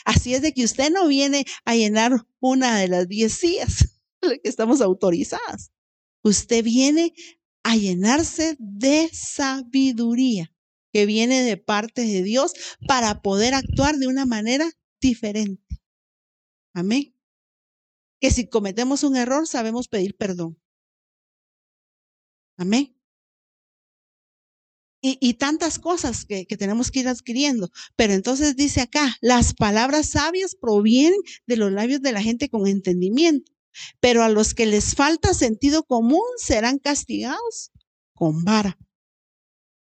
[0.05, 4.39] Así es de que usted no viene a llenar una de las diez sillas que
[4.43, 5.71] estamos autorizadas.
[6.23, 7.13] Usted viene
[7.63, 10.53] a llenarse de sabiduría
[10.93, 12.53] que viene de parte de Dios
[12.87, 14.69] para poder actuar de una manera
[15.01, 15.66] diferente.
[16.77, 17.11] Amén.
[18.21, 20.61] Que si cometemos un error sabemos pedir perdón.
[22.55, 22.95] Amén.
[25.01, 27.71] Y, tantas cosas que, que tenemos que ir adquiriendo.
[27.95, 32.67] Pero entonces dice acá, las palabras sabias provienen de los labios de la gente con
[32.67, 33.51] entendimiento.
[33.99, 37.71] Pero a los que les falta sentido común serán castigados
[38.13, 38.77] con vara.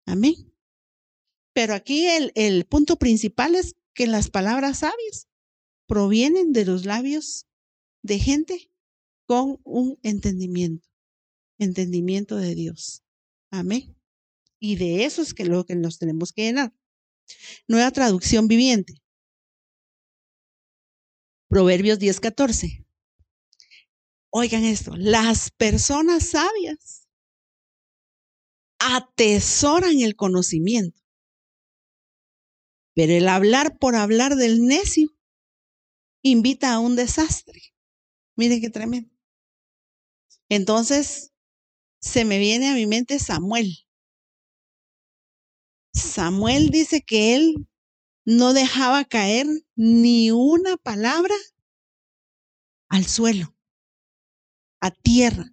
[0.07, 0.55] Amén.
[1.53, 5.26] Pero aquí el, el punto principal es que las palabras sabias
[5.87, 7.47] provienen de los labios
[8.03, 8.71] de gente
[9.27, 10.89] con un entendimiento,
[11.59, 13.03] entendimiento de Dios.
[13.51, 13.97] Amén.
[14.59, 16.75] Y de eso es que lo que nos tenemos que llenar.
[17.69, 19.03] Nueva traducción viviente.
[21.49, 22.85] Proverbios 10:14.
[24.31, 27.09] Oigan esto, las personas sabias
[28.79, 31.07] atesoran el conocimiento
[32.97, 35.16] pero el hablar por hablar del necio
[36.31, 37.61] invita a un desastre.
[38.37, 39.11] Miren qué tremendo.
[40.49, 41.33] Entonces,
[42.01, 43.73] se me viene a mi mente Samuel.
[45.93, 47.69] Samuel dice que él
[48.25, 51.35] no dejaba caer ni una palabra
[52.89, 53.57] al suelo,
[54.81, 55.53] a tierra.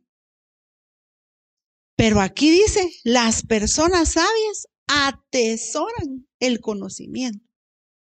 [1.96, 7.48] Pero aquí dice, las personas sabias atesoran el conocimiento.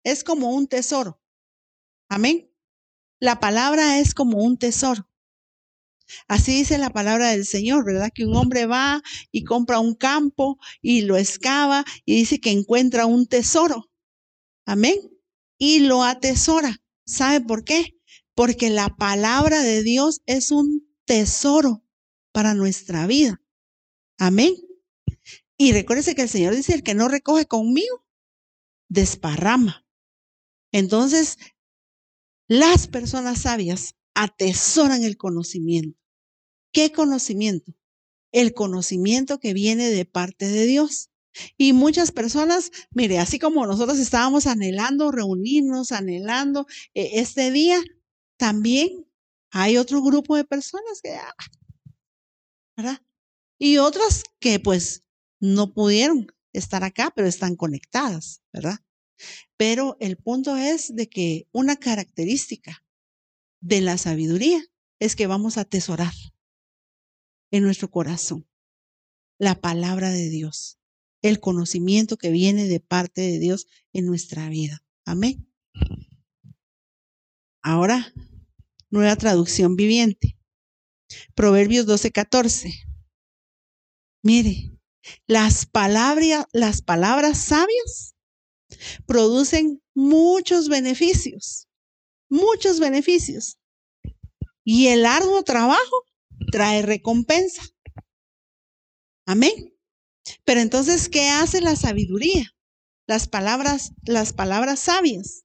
[0.04, 1.22] Es como un tesoro.
[2.10, 2.51] Amén.
[3.22, 5.08] La palabra es como un tesoro.
[6.28, 8.12] Así dice la palabra del Señor, ¿verdad?
[8.14, 13.06] Que un hombre va y compra un campo y lo excava y dice que encuentra
[13.06, 13.92] un tesoro.
[14.66, 14.96] Amén.
[15.60, 16.82] Y lo atesora.
[17.06, 17.96] ¿Sabe por qué?
[18.34, 21.86] Porque la palabra de Dios es un tesoro
[22.32, 23.40] para nuestra vida.
[24.18, 24.56] Amén.
[25.58, 28.04] Y recuérdese que el Señor dice, el que no recoge conmigo,
[28.90, 29.86] desparrama.
[30.72, 31.38] Entonces,
[32.52, 35.98] las personas sabias atesoran el conocimiento.
[36.74, 37.72] ¿Qué conocimiento?
[38.34, 41.12] El conocimiento que viene de parte de Dios.
[41.58, 47.80] Y muchas personas, mire, así como nosotros estábamos anhelando reunirnos, anhelando eh, este día,
[48.38, 49.08] también
[49.52, 51.34] hay otro grupo de personas que, ah,
[52.76, 53.02] ¿verdad?
[53.60, 55.06] Y otras que pues
[55.40, 58.80] no pudieron estar acá, pero están conectadas, ¿verdad?
[59.58, 62.84] Pero el punto es de que una característica
[63.62, 64.62] de la sabiduría
[65.00, 66.14] es que vamos a atesorar
[67.52, 68.48] en nuestro corazón
[69.38, 70.78] la palabra de Dios.
[71.24, 74.84] el conocimiento que viene de parte de Dios en nuestra vida.
[75.06, 75.48] Amén.
[77.62, 78.12] Ahora,
[78.90, 80.36] nueva traducción viviente.
[81.36, 82.74] Proverbios 12, 14.
[84.24, 84.72] Mire,
[85.28, 88.11] las palabras, las palabras sabias
[89.06, 91.68] producen muchos beneficios,
[92.30, 93.58] muchos beneficios.
[94.64, 96.06] Y el arduo trabajo
[96.52, 97.64] trae recompensa.
[99.26, 99.74] Amén.
[100.46, 102.52] Pero entonces, ¿qué hace la sabiduría?
[103.08, 105.44] Las palabras, las palabras sabias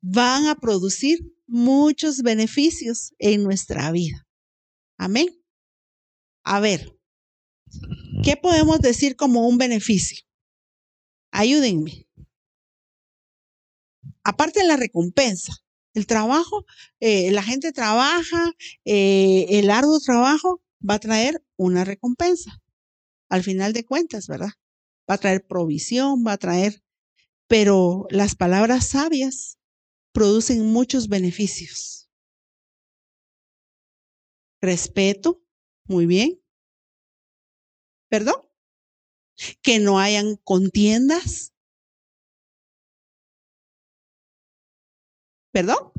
[0.00, 4.26] van a producir muchos beneficios en nuestra vida.
[4.98, 5.28] Amén.
[6.44, 6.96] A ver,
[8.22, 10.24] ¿qué podemos decir como un beneficio?
[11.32, 12.05] Ayúdenme.
[14.28, 15.54] Aparte de la recompensa,
[15.94, 16.66] el trabajo,
[16.98, 18.52] eh, la gente trabaja,
[18.84, 22.60] eh, el arduo trabajo va a traer una recompensa.
[23.28, 24.50] Al final de cuentas, ¿verdad?
[25.08, 26.82] Va a traer provisión, va a traer,
[27.46, 29.58] pero las palabras sabias
[30.10, 32.10] producen muchos beneficios.
[34.60, 35.40] Respeto,
[35.84, 36.42] muy bien.
[38.08, 38.42] ¿Perdón?
[39.62, 41.52] Que no hayan contiendas.
[45.56, 45.90] ¿Perdón?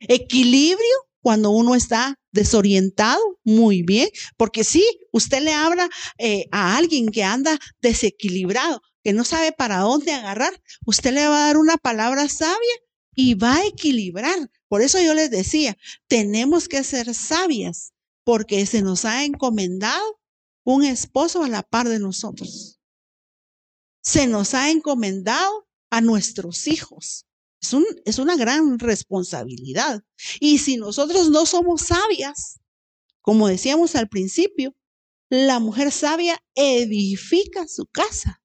[0.00, 7.12] Equilibrio cuando uno está desorientado, muy bien, porque sí, usted le habla eh, a alguien
[7.12, 11.76] que anda desequilibrado, que no sabe para dónde agarrar, usted le va a dar una
[11.76, 12.74] palabra sabia
[13.14, 14.50] y va a equilibrar.
[14.66, 17.92] Por eso yo les decía, tenemos que ser sabias,
[18.24, 20.20] porque se nos ha encomendado
[20.64, 22.80] un esposo a la par de nosotros.
[24.02, 27.26] Se nos ha encomendado a nuestros hijos.
[27.62, 30.02] Es, un, es una gran responsabilidad.
[30.40, 32.60] Y si nosotros no somos sabias,
[33.20, 34.74] como decíamos al principio,
[35.30, 38.42] la mujer sabia edifica su casa,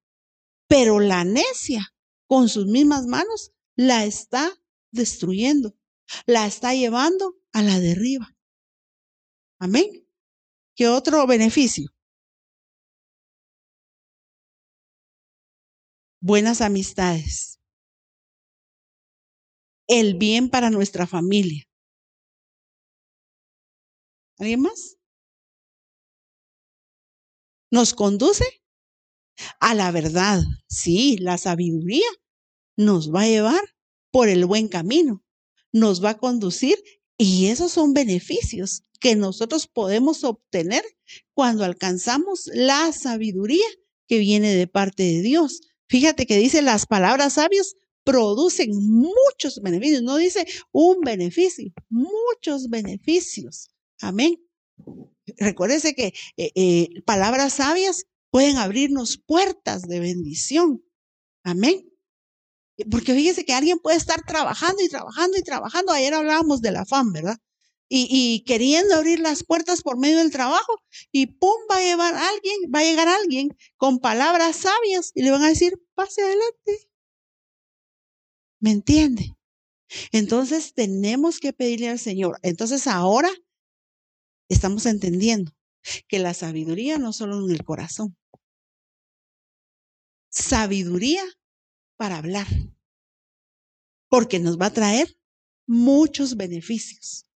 [0.68, 1.92] pero la necia
[2.28, 4.56] con sus mismas manos la está
[4.92, 5.76] destruyendo,
[6.26, 8.36] la está llevando a la derriba.
[9.58, 10.06] Amén.
[10.76, 11.90] ¿Qué otro beneficio?
[16.20, 17.57] Buenas amistades
[19.88, 21.64] el bien para nuestra familia.
[24.38, 24.96] ¿Alguien más?
[27.70, 28.44] Nos conduce
[29.60, 30.42] a la verdad.
[30.68, 32.06] Sí, la sabiduría
[32.76, 33.60] nos va a llevar
[34.10, 35.24] por el buen camino,
[35.72, 36.76] nos va a conducir
[37.18, 40.84] y esos son beneficios que nosotros podemos obtener
[41.34, 43.66] cuando alcanzamos la sabiduría
[44.06, 45.60] que viene de parte de Dios.
[45.88, 47.74] Fíjate que dice las palabras sabias
[48.08, 50.02] producen muchos beneficios.
[50.02, 53.68] No dice un beneficio, muchos beneficios.
[54.00, 54.42] Amén.
[55.36, 60.82] Recuérdese que eh, eh, palabras sabias pueden abrirnos puertas de bendición.
[61.44, 61.86] Amén.
[62.90, 65.92] Porque fíjese que alguien puede estar trabajando y trabajando y trabajando.
[65.92, 67.36] Ayer hablábamos del afán, ¿verdad?
[67.90, 70.80] Y, y, queriendo abrir las puertas por medio del trabajo
[71.12, 75.30] y pum, va a llevar alguien, va a llegar alguien con palabras sabias y le
[75.30, 76.87] van a decir, pase adelante.
[78.60, 79.36] ¿Me entiende?
[80.12, 82.38] Entonces tenemos que pedirle al Señor.
[82.42, 83.30] Entonces ahora
[84.48, 85.52] estamos entendiendo
[86.08, 88.16] que la sabiduría no solo en el corazón.
[90.30, 91.22] Sabiduría
[91.96, 92.46] para hablar.
[94.08, 95.18] Porque nos va a traer
[95.66, 97.26] muchos beneficios.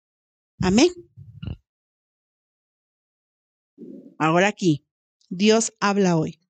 [0.59, 0.89] Amén.
[4.17, 4.85] Ahora aquí,
[5.29, 6.42] Dios habla hoy.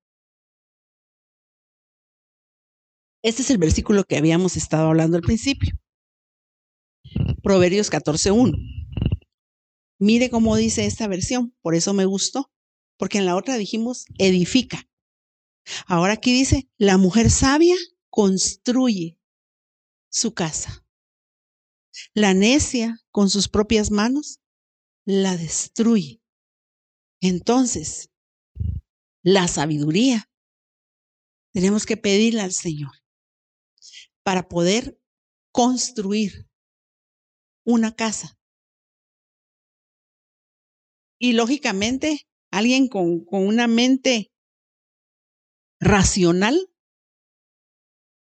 [3.24, 5.80] Este es el versículo que habíamos estado hablando al principio.
[7.42, 8.52] Proverbios 14.1.
[9.98, 12.52] Mire cómo dice esta versión, por eso me gustó,
[12.98, 14.90] porque en la otra dijimos edifica.
[15.88, 17.76] Ahora aquí dice, la mujer sabia
[18.10, 19.18] construye
[20.12, 20.86] su casa.
[22.14, 24.42] La necia con sus propias manos
[25.06, 26.22] la destruye.
[27.22, 28.10] Entonces,
[29.24, 30.30] la sabiduría
[31.54, 33.03] tenemos que pedirle al Señor
[34.24, 35.00] para poder
[35.52, 36.50] construir
[37.66, 38.38] una casa.
[41.20, 44.32] Y lógicamente, alguien con, con una mente
[45.80, 46.70] racional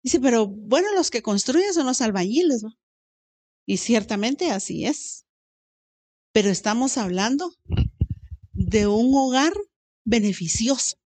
[0.02, 2.64] dice, pero bueno, los que construyen son los albañiles.
[3.66, 5.26] Y ciertamente así es.
[6.32, 7.52] Pero estamos hablando
[8.52, 9.52] de un hogar
[10.04, 10.96] beneficioso.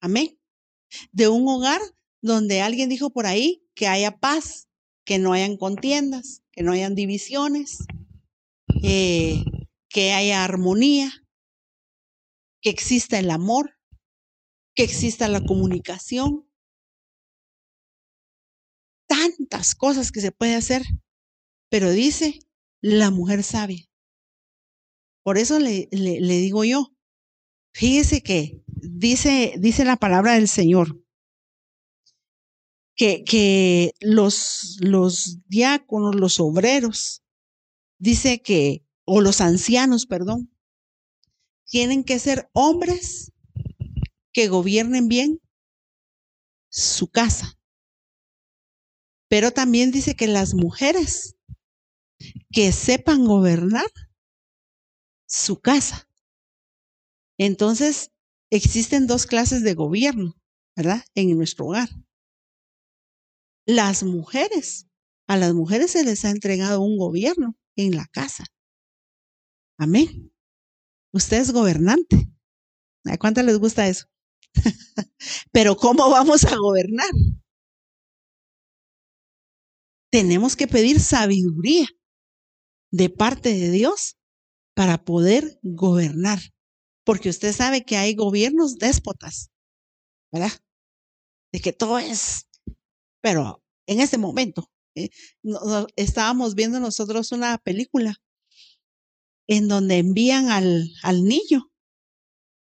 [0.00, 0.38] Amén.
[1.12, 1.80] De un hogar
[2.20, 4.68] donde alguien dijo por ahí que haya paz,
[5.04, 7.86] que no hayan contiendas, que no hayan divisiones,
[8.82, 9.44] eh,
[9.88, 11.12] que haya armonía,
[12.60, 13.78] que exista el amor,
[14.74, 16.50] que exista la comunicación,
[19.06, 20.82] tantas cosas que se puede hacer,
[21.70, 22.40] pero dice
[22.82, 23.84] la mujer sabia.
[25.22, 26.96] Por eso le, le, digo yo,
[27.72, 31.00] fíjese que dice, dice la palabra del Señor,
[32.98, 37.22] que, los, los diáconos, los obreros,
[37.98, 40.50] dice que, o los ancianos, perdón,
[41.64, 43.32] tienen que ser hombres
[44.32, 45.40] que gobiernen bien
[46.70, 47.58] su casa.
[49.28, 51.36] Pero también dice que las mujeres
[52.50, 53.86] que sepan gobernar
[55.26, 56.08] su casa.
[57.38, 58.10] Entonces,
[58.50, 60.34] existen dos clases de gobierno,
[60.74, 61.04] ¿verdad?
[61.14, 61.90] En nuestro hogar.
[63.68, 64.88] Las mujeres,
[65.28, 68.46] a las mujeres se les ha entregado un gobierno en la casa.
[69.78, 70.32] Amén.
[71.12, 72.32] Usted es gobernante.
[73.04, 74.06] ¿A cuánto les gusta eso?
[75.52, 77.10] Pero ¿cómo vamos a gobernar?
[80.10, 81.88] Tenemos que pedir sabiduría
[82.90, 84.16] de parte de Dios
[84.74, 86.38] para poder gobernar.
[87.04, 89.50] Porque usted sabe que hay gobiernos déspotas,
[90.32, 90.52] ¿verdad?
[91.52, 92.47] De que todo es,
[93.28, 95.10] pero en este momento, eh,
[95.96, 98.16] estábamos viendo nosotros una película
[99.46, 101.70] en donde envían al, niño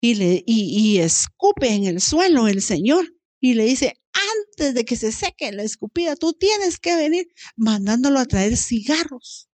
[0.01, 3.05] y, le, y, escupe en el suelo el Señor
[3.39, 4.01] y le dice,
[4.47, 9.51] antes de que se seque la escupida, tú tienes que venir mandándolo a traer cigarros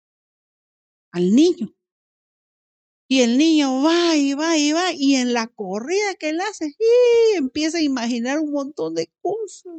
[1.12, 1.76] al niño.
[3.08, 6.68] Y el niño va y va y va y en la corrida que él hace,
[6.68, 9.74] y empieza a imaginar un montón de cosas.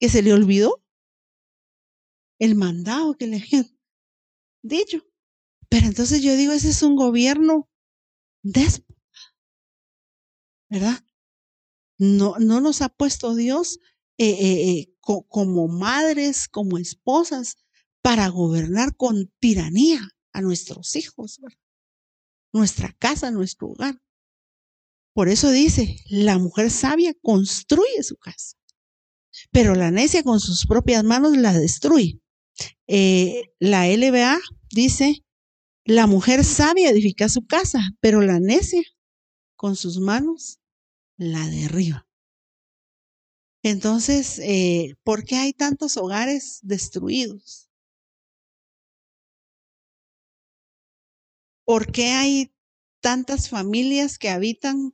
[0.00, 0.82] Que se le olvidó
[2.40, 3.78] el mandado que le habían
[4.62, 5.06] dicho.
[5.68, 7.70] Pero entonces yo digo, ese es un gobierno
[8.42, 8.90] déspota.
[10.70, 11.04] ¿verdad?
[11.98, 13.80] No, no nos ha puesto Dios
[14.16, 14.94] eh, eh, eh,
[15.28, 17.56] como madres, como esposas,
[18.02, 20.00] para gobernar con tiranía
[20.32, 21.40] a nuestros hijos,
[22.52, 24.00] nuestra casa, nuestro hogar.
[25.12, 28.56] Por eso dice, la mujer sabia construye su casa,
[29.50, 32.20] pero la necia con sus propias manos la destruye.
[33.58, 34.38] la LBA
[34.70, 35.24] dice,
[35.84, 38.82] la mujer sabia edifica su casa, pero la necia
[39.56, 40.60] con sus manos
[41.16, 42.06] la de arriba.
[43.62, 47.68] Entonces, eh, ¿por qué hay tantos hogares destruidos?
[51.66, 52.52] ¿Por qué hay
[53.00, 54.92] tantas familias que habitan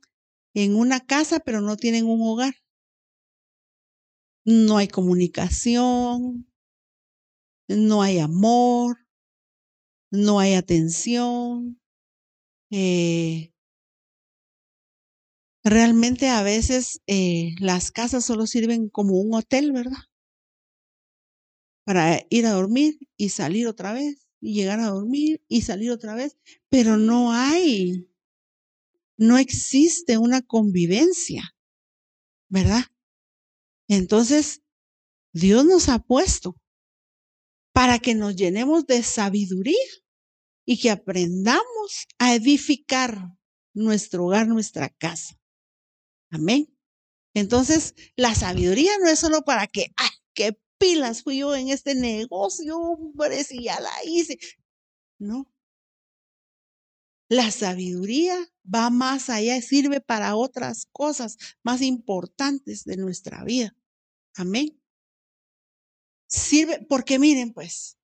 [0.53, 2.55] en una casa pero no tienen un hogar?
[4.47, 6.47] No hay comunicación,
[7.69, 8.97] no hay amor,
[10.11, 11.79] no hay atención,
[12.71, 13.51] eh,
[15.63, 19.99] Realmente a veces eh, las casas solo sirven como un hotel, ¿verdad?
[21.85, 26.13] Para ir a dormir y salir otra vez, y llegar a dormir y salir otra
[26.13, 26.37] vez,
[26.69, 28.07] pero no hay,
[29.19, 31.55] no existe una convivencia,
[32.49, 32.83] ¿verdad?
[33.87, 34.61] Entonces,
[35.33, 36.55] Dios nos ha puesto
[37.73, 39.75] para que nos llenemos de sabiduría
[40.65, 43.37] y que aprendamos a edificar
[43.73, 45.39] nuestro hogar, nuestra casa.
[46.29, 46.75] Amén.
[47.33, 51.93] Entonces, la sabiduría no es solo para que, ay, qué pilas fui yo en este
[51.95, 54.39] negocio, hombre, si ya la hice.
[55.19, 55.47] No.
[57.29, 63.76] La sabiduría va más allá y sirve para otras cosas más importantes de nuestra vida.
[64.37, 64.79] Amén.
[66.29, 67.97] Sirve, porque miren pues,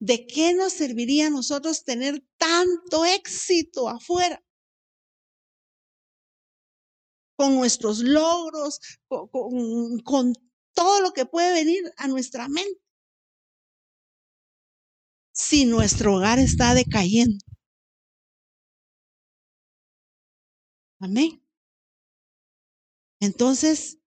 [0.00, 4.42] ¿de qué nos serviría a nosotros tener tanto éxito afuera?
[7.40, 10.34] con nuestros logros, con,
[10.74, 12.82] todo lo que puede venir a nuestra mente.
[15.32, 17.38] Si nuestro hogar está decayendo.
[21.00, 21.42] Amén.
[23.20, 23.99] Entonces,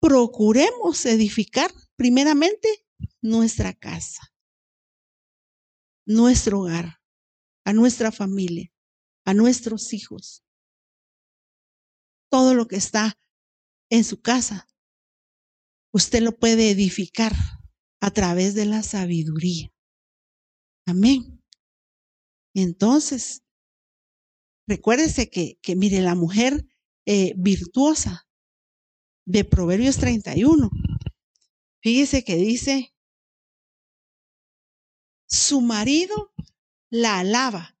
[0.00, 2.68] procuremos edificar primeramente
[3.22, 4.32] nuestra casa,
[6.06, 7.00] nuestro hogar,
[7.64, 8.72] a nuestra familia,
[9.24, 10.42] a nuestros hijos
[12.30, 13.18] todo lo que está
[13.90, 14.68] en su casa.
[15.92, 17.32] Usted lo puede edificar
[18.00, 19.70] a través de la sabiduría.
[20.86, 21.42] Amén.
[22.54, 23.42] Entonces,
[24.66, 26.66] recuérdese que, que mire, la mujer
[27.06, 28.28] eh, virtuosa
[29.30, 30.70] de Proverbios 31,
[31.80, 32.92] fíjese que dice,
[35.28, 36.32] su marido
[36.90, 37.76] la alaba,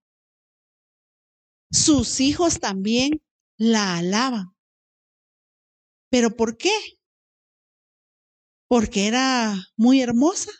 [1.72, 3.20] sus hijos también
[3.58, 4.54] la alaban.
[6.08, 6.70] ¿Pero por qué?
[8.68, 10.52] ¿Porque era muy hermosa?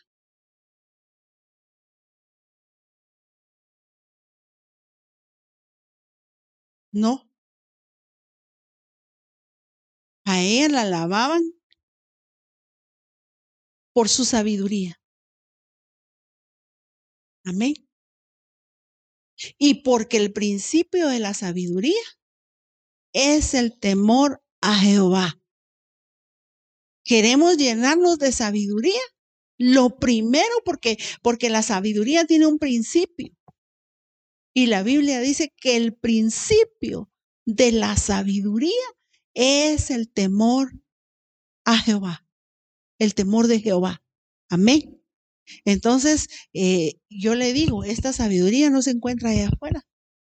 [6.93, 7.30] No.
[10.31, 11.43] A ella la alababan
[13.93, 14.95] por su sabiduría.
[17.45, 17.75] Amén.
[19.59, 22.05] Y porque el principio de la sabiduría
[23.13, 25.43] es el temor a Jehová.
[27.05, 29.03] Queremos llenarnos de sabiduría.
[29.59, 33.35] Lo primero porque porque la sabiduría tiene un principio.
[34.55, 37.11] Y la Biblia dice que el principio
[37.47, 39.00] de la sabiduría
[39.41, 40.71] es el temor
[41.65, 42.27] a Jehová,
[42.99, 44.03] el temor de Jehová.
[44.51, 45.03] Amén.
[45.65, 49.87] Entonces, eh, yo le digo, esta sabiduría no se encuentra allá afuera,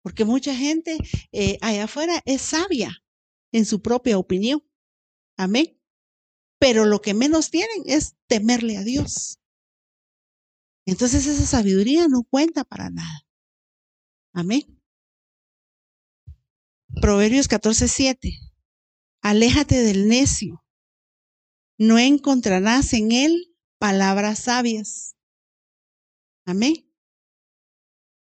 [0.03, 0.99] porque mucha gente
[1.33, 3.03] eh, allá afuera es sabia
[3.53, 4.63] en su propia opinión.
[5.39, 5.81] Amén.
[6.59, 9.39] Pero lo que menos tienen es temerle a Dios.
[10.85, 13.27] Entonces esa sabiduría no cuenta para nada.
[14.35, 14.79] Amén.
[17.01, 18.50] Proverbios 14, 7.
[19.23, 20.65] Aléjate del necio.
[21.79, 25.17] No encontrarás en él palabras sabias.
[26.47, 26.91] Amén.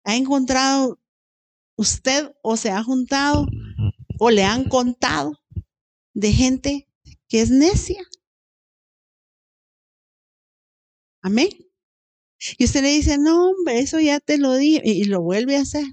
[0.04, 1.00] ¿Ha encontrado
[1.76, 3.46] usted o se ha juntado
[4.18, 5.32] o le han contado
[6.14, 6.88] de gente
[7.28, 8.02] que es necia?
[11.22, 11.50] Amén.
[12.58, 15.62] Y usted le dice, no, hombre, eso ya te lo di y, lo vuelve a
[15.62, 15.84] hacer.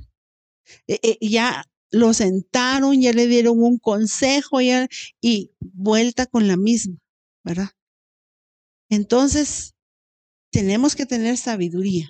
[0.87, 4.87] E, e, ya lo sentaron, ya le dieron un consejo ya,
[5.21, 6.97] y vuelta con la misma,
[7.43, 7.69] ¿verdad?
[8.89, 9.75] Entonces,
[10.51, 12.09] tenemos que tener sabiduría.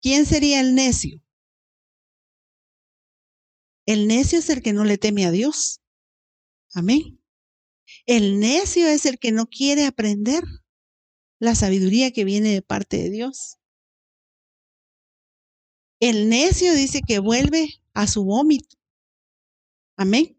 [0.00, 1.22] ¿Quién sería el necio?
[3.86, 5.80] El necio es el que no le teme a Dios.
[6.72, 7.20] Amén.
[8.06, 10.42] El necio es el que no quiere aprender
[11.38, 13.58] la sabiduría que viene de parte de Dios.
[16.02, 18.76] El necio dice que vuelve a su vómito.
[19.96, 20.36] Amén.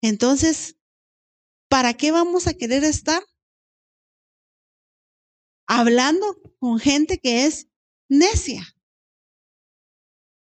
[0.00, 0.78] Entonces,
[1.68, 3.22] ¿para qué vamos a querer estar
[5.68, 6.24] hablando
[6.58, 7.68] con gente que es
[8.08, 8.74] necia?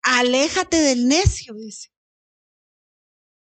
[0.04, 1.90] Aléjate del necio, dice.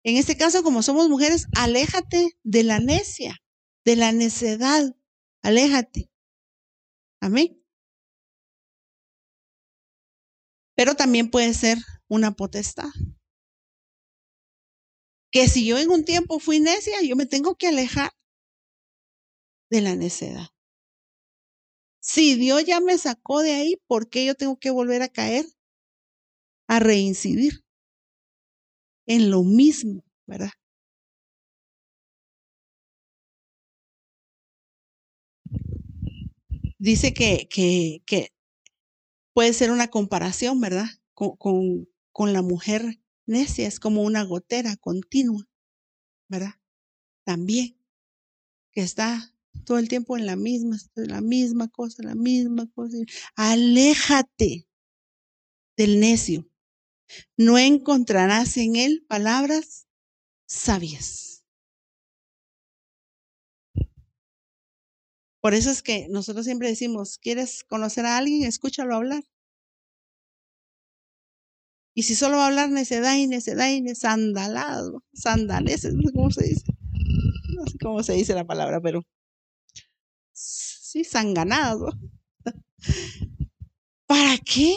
[0.05, 3.35] En este caso, como somos mujeres, aléjate de la necia,
[3.83, 4.95] de la necedad,
[5.43, 6.09] aléjate.
[7.19, 7.60] Amén.
[10.81, 11.77] Pero también puede ser
[12.07, 12.89] una potestad.
[15.31, 18.09] Que si yo en un tiempo fui necia, yo me tengo que alejar
[19.69, 20.47] de la necedad.
[21.99, 25.45] Si Dios ya me sacó de ahí, ¿por qué yo tengo que volver a caer?
[26.67, 27.63] A reincidir
[29.05, 30.49] en lo mismo, ¿verdad?
[36.79, 38.33] dice que, que, que
[39.33, 40.87] puede ser una comparación, ¿verdad?
[41.13, 45.47] Con, con, con, la mujer necia, es como una gotera continua,
[46.27, 46.55] ¿verdad?
[47.23, 47.77] También,
[48.71, 49.33] que está
[49.65, 52.97] todo el tiempo en la misma, la misma cosa, la misma cosa.
[53.35, 54.67] Aléjate
[55.77, 56.47] del necio.
[57.37, 59.87] No encontrarás en él palabras
[60.45, 61.30] sabias.
[65.41, 68.43] Por eso es que nosotros siempre decimos, ¿quieres conocer a alguien?
[68.43, 69.23] Escúchalo hablar.
[71.95, 76.31] Y si solo va a hablar necedad y necedad y sandalado, sandaleses, no sé cómo
[76.31, 76.63] se dice.
[77.55, 79.03] No sé cómo se dice la palabra, pero
[80.31, 81.89] sí, sanganado.
[84.05, 84.75] ¿Para qué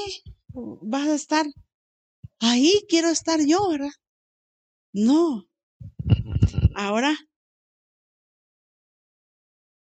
[0.53, 1.47] vas a estar
[2.41, 2.85] ahí?
[2.89, 3.93] Quiero estar yo, ¿verdad?
[4.93, 5.47] No.
[6.75, 7.17] Ahora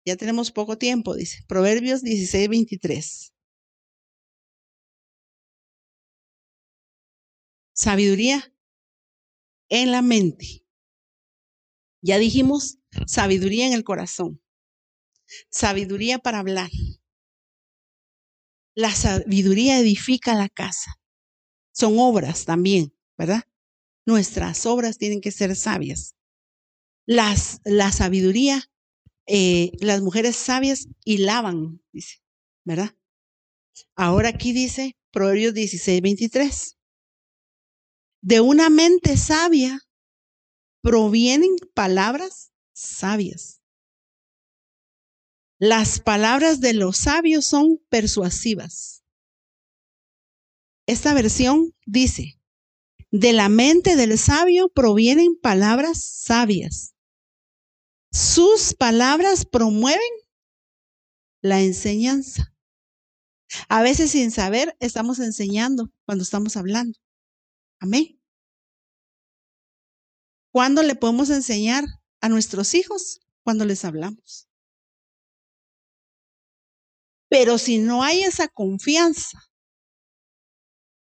[0.04, 1.44] ya tenemos poco tiempo, dice.
[1.48, 3.32] Proverbios 16, 23.
[7.74, 8.54] Sabiduría
[9.68, 10.64] en la mente.
[12.02, 14.42] Ya dijimos sabiduría en el corazón.
[15.50, 16.70] Sabiduría para hablar.
[18.74, 21.00] La sabiduría edifica la casa.
[21.72, 23.44] Son obras también, ¿verdad?
[24.04, 26.16] Nuestras obras tienen que ser sabias.
[27.06, 28.71] Las, la sabiduría
[29.26, 32.22] eh, las mujeres sabias y lavan, dice,
[32.64, 32.96] ¿verdad?
[33.94, 36.78] Ahora aquí dice Proverbios 16, 23.
[38.22, 39.80] De una mente sabia
[40.82, 43.60] provienen palabras sabias.
[45.58, 49.04] Las palabras de los sabios son persuasivas.
[50.86, 52.40] Esta versión dice,
[53.12, 56.91] De la mente del sabio provienen palabras sabias.
[58.12, 60.00] Sus palabras promueven
[61.40, 62.54] la enseñanza.
[63.70, 66.98] A veces sin saber estamos enseñando cuando estamos hablando.
[67.80, 68.20] Amén.
[70.52, 71.84] ¿Cuándo le podemos enseñar
[72.20, 73.20] a nuestros hijos?
[73.44, 74.46] Cuando les hablamos.
[77.30, 79.38] Pero si no hay esa confianza,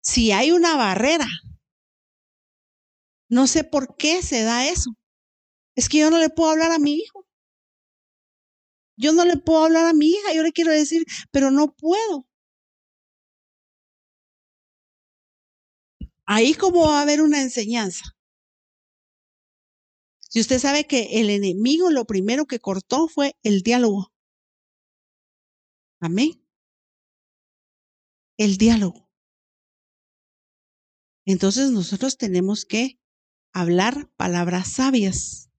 [0.01, 1.26] si hay una barrera,
[3.28, 4.97] no sé por qué se da eso.
[5.77, 7.27] Es que yo no le puedo hablar a mi hijo.
[8.97, 12.27] Yo no le puedo hablar a mi hija, yo le quiero decir, pero no puedo.
[16.27, 18.16] Ahí como va a haber una enseñanza.
[20.31, 24.12] Si usted sabe que el enemigo lo primero que cortó fue el diálogo.
[26.01, 26.45] Amén.
[28.37, 29.09] El diálogo.
[31.25, 32.99] Entonces nosotros tenemos que
[33.53, 35.51] hablar palabras sabias.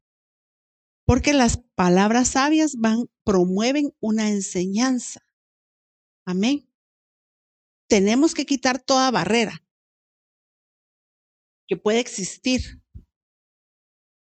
[1.05, 5.21] Porque las palabras sabias van, promueven una enseñanza.
[6.25, 6.69] Amén.
[7.87, 9.63] Tenemos que quitar toda barrera
[11.67, 12.81] que puede existir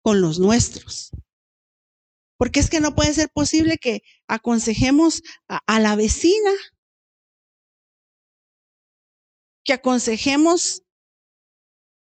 [0.03, 1.11] con los nuestros.
[2.39, 6.53] Porque es que no puede ser posible que aconsejemos a, la vecina,
[9.65, 10.85] que aconsejemos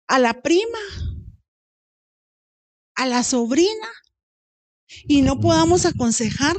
[0.10, 0.80] a la prima,
[2.96, 3.88] a la sobrina,
[5.08, 6.56] y no podamos aconsejar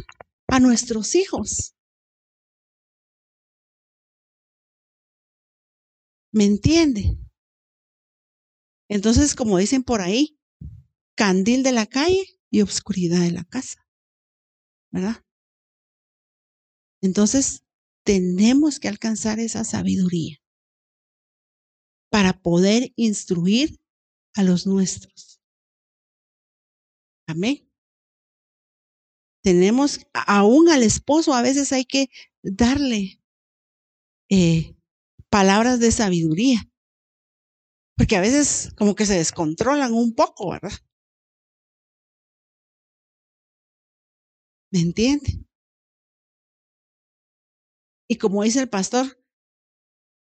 [0.49, 1.75] a nuestros hijos.
[6.33, 7.19] ¿Me entiende?
[8.89, 10.39] Entonces, como dicen por ahí,
[11.17, 13.87] candil de la calle y obscuridad de la casa.
[14.91, 15.25] ¿Verdad?
[17.03, 17.65] Entonces,
[18.05, 20.39] tenemos que alcanzar esa sabiduría
[22.11, 23.79] para poder instruir
[24.35, 25.41] a los nuestros.
[27.27, 27.68] Amén.
[29.43, 32.09] Tenemos, aún al esposo, a veces hay que
[32.43, 33.21] darle
[34.31, 34.77] eh,
[35.31, 36.71] palabras de sabiduría,
[37.97, 40.73] porque a veces como que se descontrolan un poco, ¿verdad?
[44.71, 45.41] ¿Me entiende?
[48.09, 49.19] Y como dice el pastor,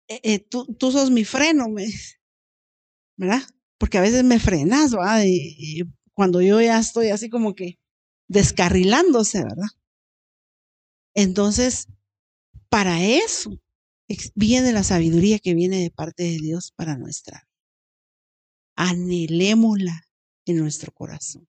[0.09, 1.67] eh, eh, tú, tú, sos mi freno,
[3.17, 3.41] ¿verdad?
[3.77, 5.23] Porque a veces me frenas, ¿verdad?
[6.13, 7.80] cuando yo ya estoy así como que
[8.31, 9.67] descarrilándose, ¿verdad?
[11.13, 11.87] Entonces,
[12.69, 13.59] para eso
[14.35, 17.47] viene la sabiduría que viene de parte de Dios para nuestra vida.
[18.77, 20.07] Anhelémosla
[20.45, 21.45] en nuestro corazón.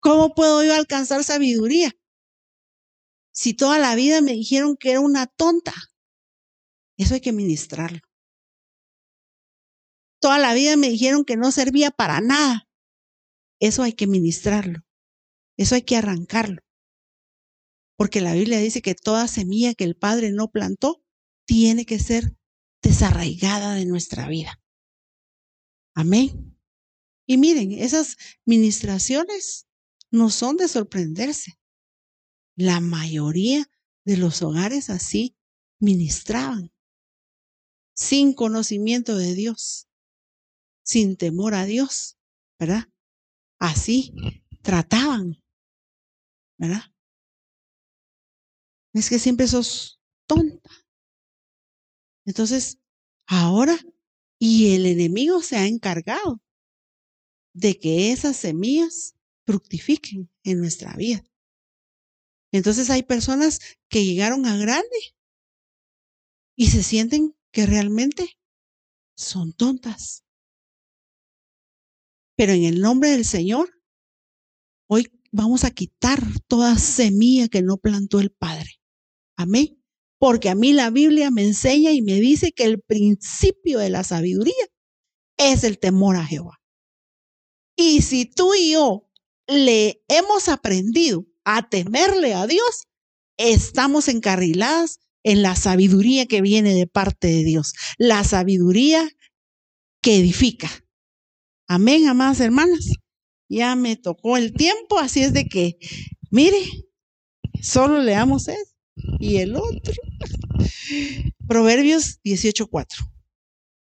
[0.00, 1.92] ¿Cómo puedo yo alcanzar sabiduría?
[3.32, 5.74] Si toda la vida me dijeron que era una tonta,
[6.96, 8.00] eso hay que ministrarlo.
[10.20, 12.69] Toda la vida me dijeron que no servía para nada,
[13.60, 14.80] eso hay que ministrarlo.
[15.56, 16.62] Eso hay que arrancarlo.
[17.96, 21.04] Porque la Biblia dice que toda semilla que el Padre no plantó
[21.46, 22.34] tiene que ser
[22.82, 24.58] desarraigada de nuestra vida.
[25.94, 26.56] Amén.
[27.26, 29.66] Y miren, esas ministraciones
[30.10, 31.58] no son de sorprenderse.
[32.56, 33.70] La mayoría
[34.04, 35.36] de los hogares así
[35.78, 36.72] ministraban,
[37.94, 39.88] sin conocimiento de Dios,
[40.82, 42.16] sin temor a Dios,
[42.58, 42.89] ¿verdad?
[43.60, 44.14] Así
[44.62, 45.36] trataban,
[46.58, 46.82] ¿verdad?
[48.94, 50.70] Es que siempre sos tonta.
[52.24, 52.78] Entonces,
[53.26, 53.78] ahora,
[54.38, 56.40] y el enemigo se ha encargado
[57.52, 61.22] de que esas semillas fructifiquen en nuestra vida.
[62.52, 65.14] Entonces hay personas que llegaron a grande
[66.56, 68.38] y se sienten que realmente
[69.16, 70.24] son tontas.
[72.40, 73.68] Pero en el nombre del Señor,
[74.88, 78.80] hoy vamos a quitar toda semilla que no plantó el Padre.
[79.36, 79.78] Amén.
[80.18, 84.04] Porque a mí la Biblia me enseña y me dice que el principio de la
[84.04, 84.54] sabiduría
[85.36, 86.62] es el temor a Jehová.
[87.76, 89.06] Y si tú y yo
[89.46, 92.86] le hemos aprendido a temerle a Dios,
[93.36, 99.06] estamos encarriladas en la sabiduría que viene de parte de Dios, la sabiduría
[100.00, 100.70] que edifica.
[101.72, 102.94] Amén, amadas hermanas.
[103.48, 105.78] Ya me tocó el tiempo, así es de que,
[106.28, 106.58] mire,
[107.62, 108.74] solo leamos eso
[109.20, 109.94] y el otro.
[111.46, 113.12] Proverbios 18:4.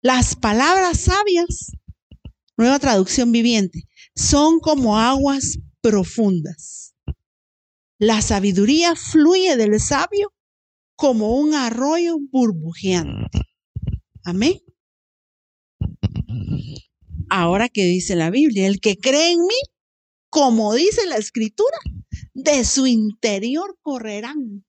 [0.03, 1.71] Las palabras sabias,
[2.57, 6.93] nueva traducción viviente, son como aguas profundas.
[7.97, 10.31] La sabiduría fluye del sabio
[10.95, 13.39] como un arroyo burbujeante.
[14.23, 14.59] Amén.
[17.29, 19.61] Ahora que dice la Biblia, el que cree en mí,
[20.29, 21.77] como dice la escritura,
[22.33, 24.65] de su interior correrán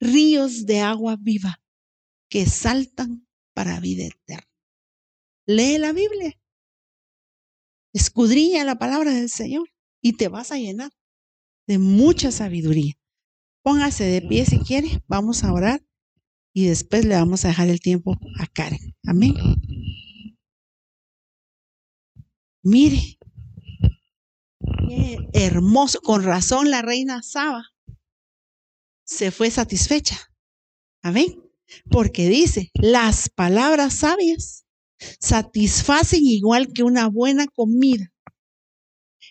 [0.00, 1.60] ríos de agua viva
[2.28, 4.48] que saltan para vida eterna.
[5.46, 6.38] Lee la Biblia,
[7.92, 9.68] escudriña la palabra del Señor
[10.02, 10.90] y te vas a llenar
[11.66, 12.94] de mucha sabiduría.
[13.62, 15.82] Póngase de pie si quiere, vamos a orar
[16.52, 18.94] y después le vamos a dejar el tiempo a Karen.
[19.06, 19.34] Amén.
[22.64, 23.18] Mire,
[24.88, 27.74] qué hermoso, con razón la reina Saba
[29.04, 30.16] se fue satisfecha.
[31.02, 31.42] Amén.
[31.90, 34.64] Porque dice, las palabras sabias
[35.20, 38.12] satisfacen igual que una buena comida.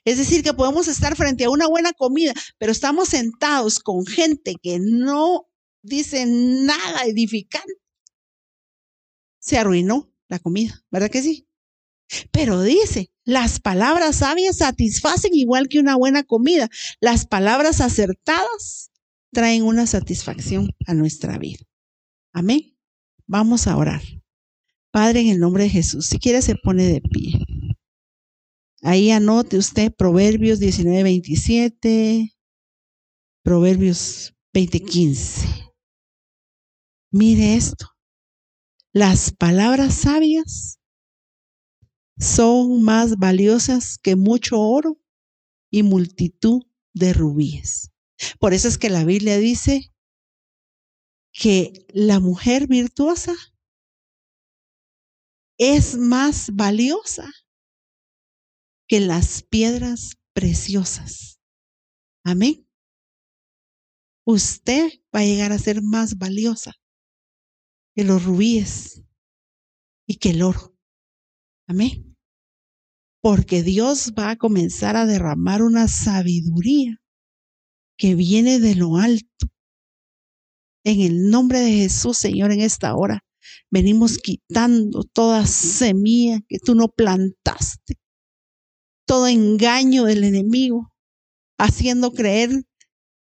[0.06, 4.56] Es decir, que podemos estar frente a una buena comida, pero estamos sentados con gente
[4.62, 5.48] que no
[5.82, 7.74] dice nada edificante.
[9.40, 11.48] Se arruinó la comida, ¿verdad que sí?
[12.32, 16.70] Pero dice, las palabras sabias satisfacen igual que una buena comida.
[17.00, 18.92] Las palabras acertadas
[19.32, 21.64] traen una satisfacción a nuestra vida.
[22.34, 22.78] Amén.
[23.26, 24.02] Vamos a orar.
[24.92, 27.40] Padre, en el nombre de Jesús, si quiere se pone de pie.
[28.82, 32.36] Ahí anote usted Proverbios 19, 27,
[33.42, 35.48] Proverbios 20, 15.
[37.12, 37.88] Mire esto.
[38.92, 40.80] Las palabras sabias
[42.18, 45.00] son más valiosas que mucho oro
[45.72, 47.92] y multitud de rubíes.
[48.40, 49.92] Por eso es que la Biblia dice
[51.32, 53.34] que la mujer virtuosa
[55.58, 57.32] es más valiosa
[58.88, 61.40] que las piedras preciosas.
[62.24, 62.68] Amén.
[64.26, 66.74] Usted va a llegar a ser más valiosa
[67.96, 69.04] que los rubíes
[70.08, 70.73] y que el oro.
[71.68, 72.16] Amén.
[73.22, 77.02] Porque Dios va a comenzar a derramar una sabiduría
[77.98, 79.48] que viene de lo alto.
[80.84, 83.24] En el nombre de Jesús, Señor, en esta hora,
[83.72, 87.96] venimos quitando toda semilla que tú no plantaste,
[89.06, 90.94] todo engaño del enemigo,
[91.58, 92.66] haciendo creer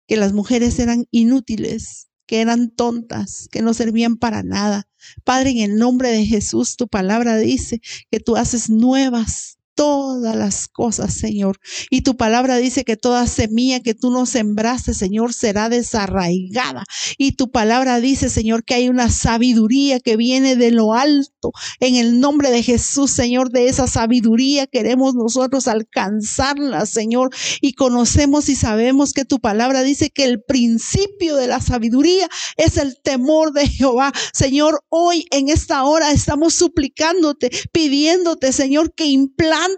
[0.08, 4.88] que las mujeres eran inútiles, que eran tontas, que no servían para nada.
[5.26, 10.68] Padre, en el nombre de Jesús, tu palabra dice que tú haces nuevas todas las
[10.68, 11.60] cosas, Señor.
[11.90, 16.84] Y tu palabra dice que toda semilla que tú no sembraste, Señor, será desarraigada.
[17.18, 21.52] Y tu palabra dice, Señor, que hay una sabiduría que viene de lo alto.
[21.80, 27.32] En el nombre de Jesús, Señor, de esa sabiduría queremos nosotros alcanzarla, Señor.
[27.60, 32.78] Y conocemos y sabemos que tu palabra dice que el principio de la sabiduría es
[32.78, 34.14] el temor de Jehová.
[34.32, 39.71] Señor, hoy en esta hora estamos suplicándote, pidiéndote, Señor, que implante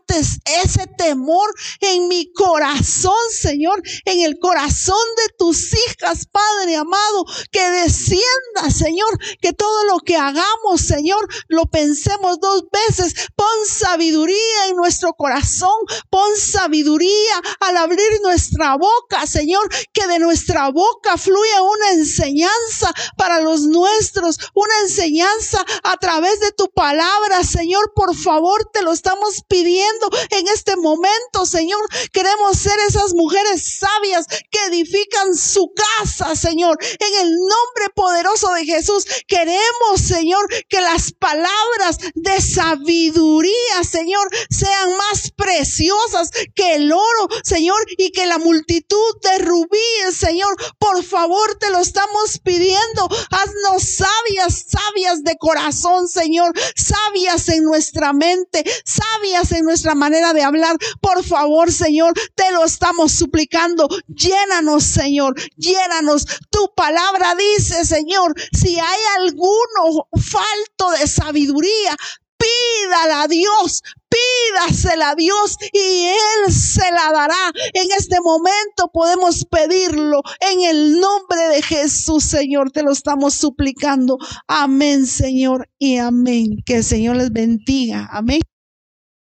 [0.46, 7.70] ese temor en mi corazón, Señor, en el corazón de tus hijas, Padre amado, que
[7.72, 13.14] descienda, Señor, que todo lo que hagamos, Señor, lo pensemos dos veces.
[13.36, 15.74] Pon sabiduría en nuestro corazón,
[16.10, 23.42] pon sabiduría al abrir nuestra boca, Señor, que de nuestra boca fluya una enseñanza para
[23.42, 29.44] los nuestros, una enseñanza a través de tu palabra, Señor, por favor, te lo estamos
[29.48, 29.83] pidiendo
[30.30, 31.82] en este momento, Señor.
[32.12, 36.78] Queremos ser esas mujeres sabias que edifican su casa, Señor.
[36.82, 44.96] En el nombre poderoso de Jesús, queremos, Señor, que las palabras de sabiduría, Señor, sean
[44.98, 51.58] más preciosas que el oro, Señor, y que la multitud de rubíes, Señor, por favor,
[51.60, 53.08] te lo estamos pidiendo.
[53.32, 60.78] Haznos sabias, sabias de corazón, Señor, sabias en nuestra mente, sabias nuestra manera de hablar.
[61.02, 63.88] Por favor, Señor, te lo estamos suplicando.
[64.08, 66.26] Llénanos, Señor, llénanos.
[66.50, 71.96] Tu palabra dice, Señor, si hay alguno falto de sabiduría,
[72.44, 77.52] pídala a Dios, pídasela a Dios y Él se la dará.
[77.74, 82.72] En este momento podemos pedirlo en el nombre de Jesús, Señor.
[82.72, 84.18] Te lo estamos suplicando.
[84.48, 86.58] Amén, Señor, y amén.
[86.66, 88.10] Que el Señor les bendiga.
[88.12, 88.42] Amén.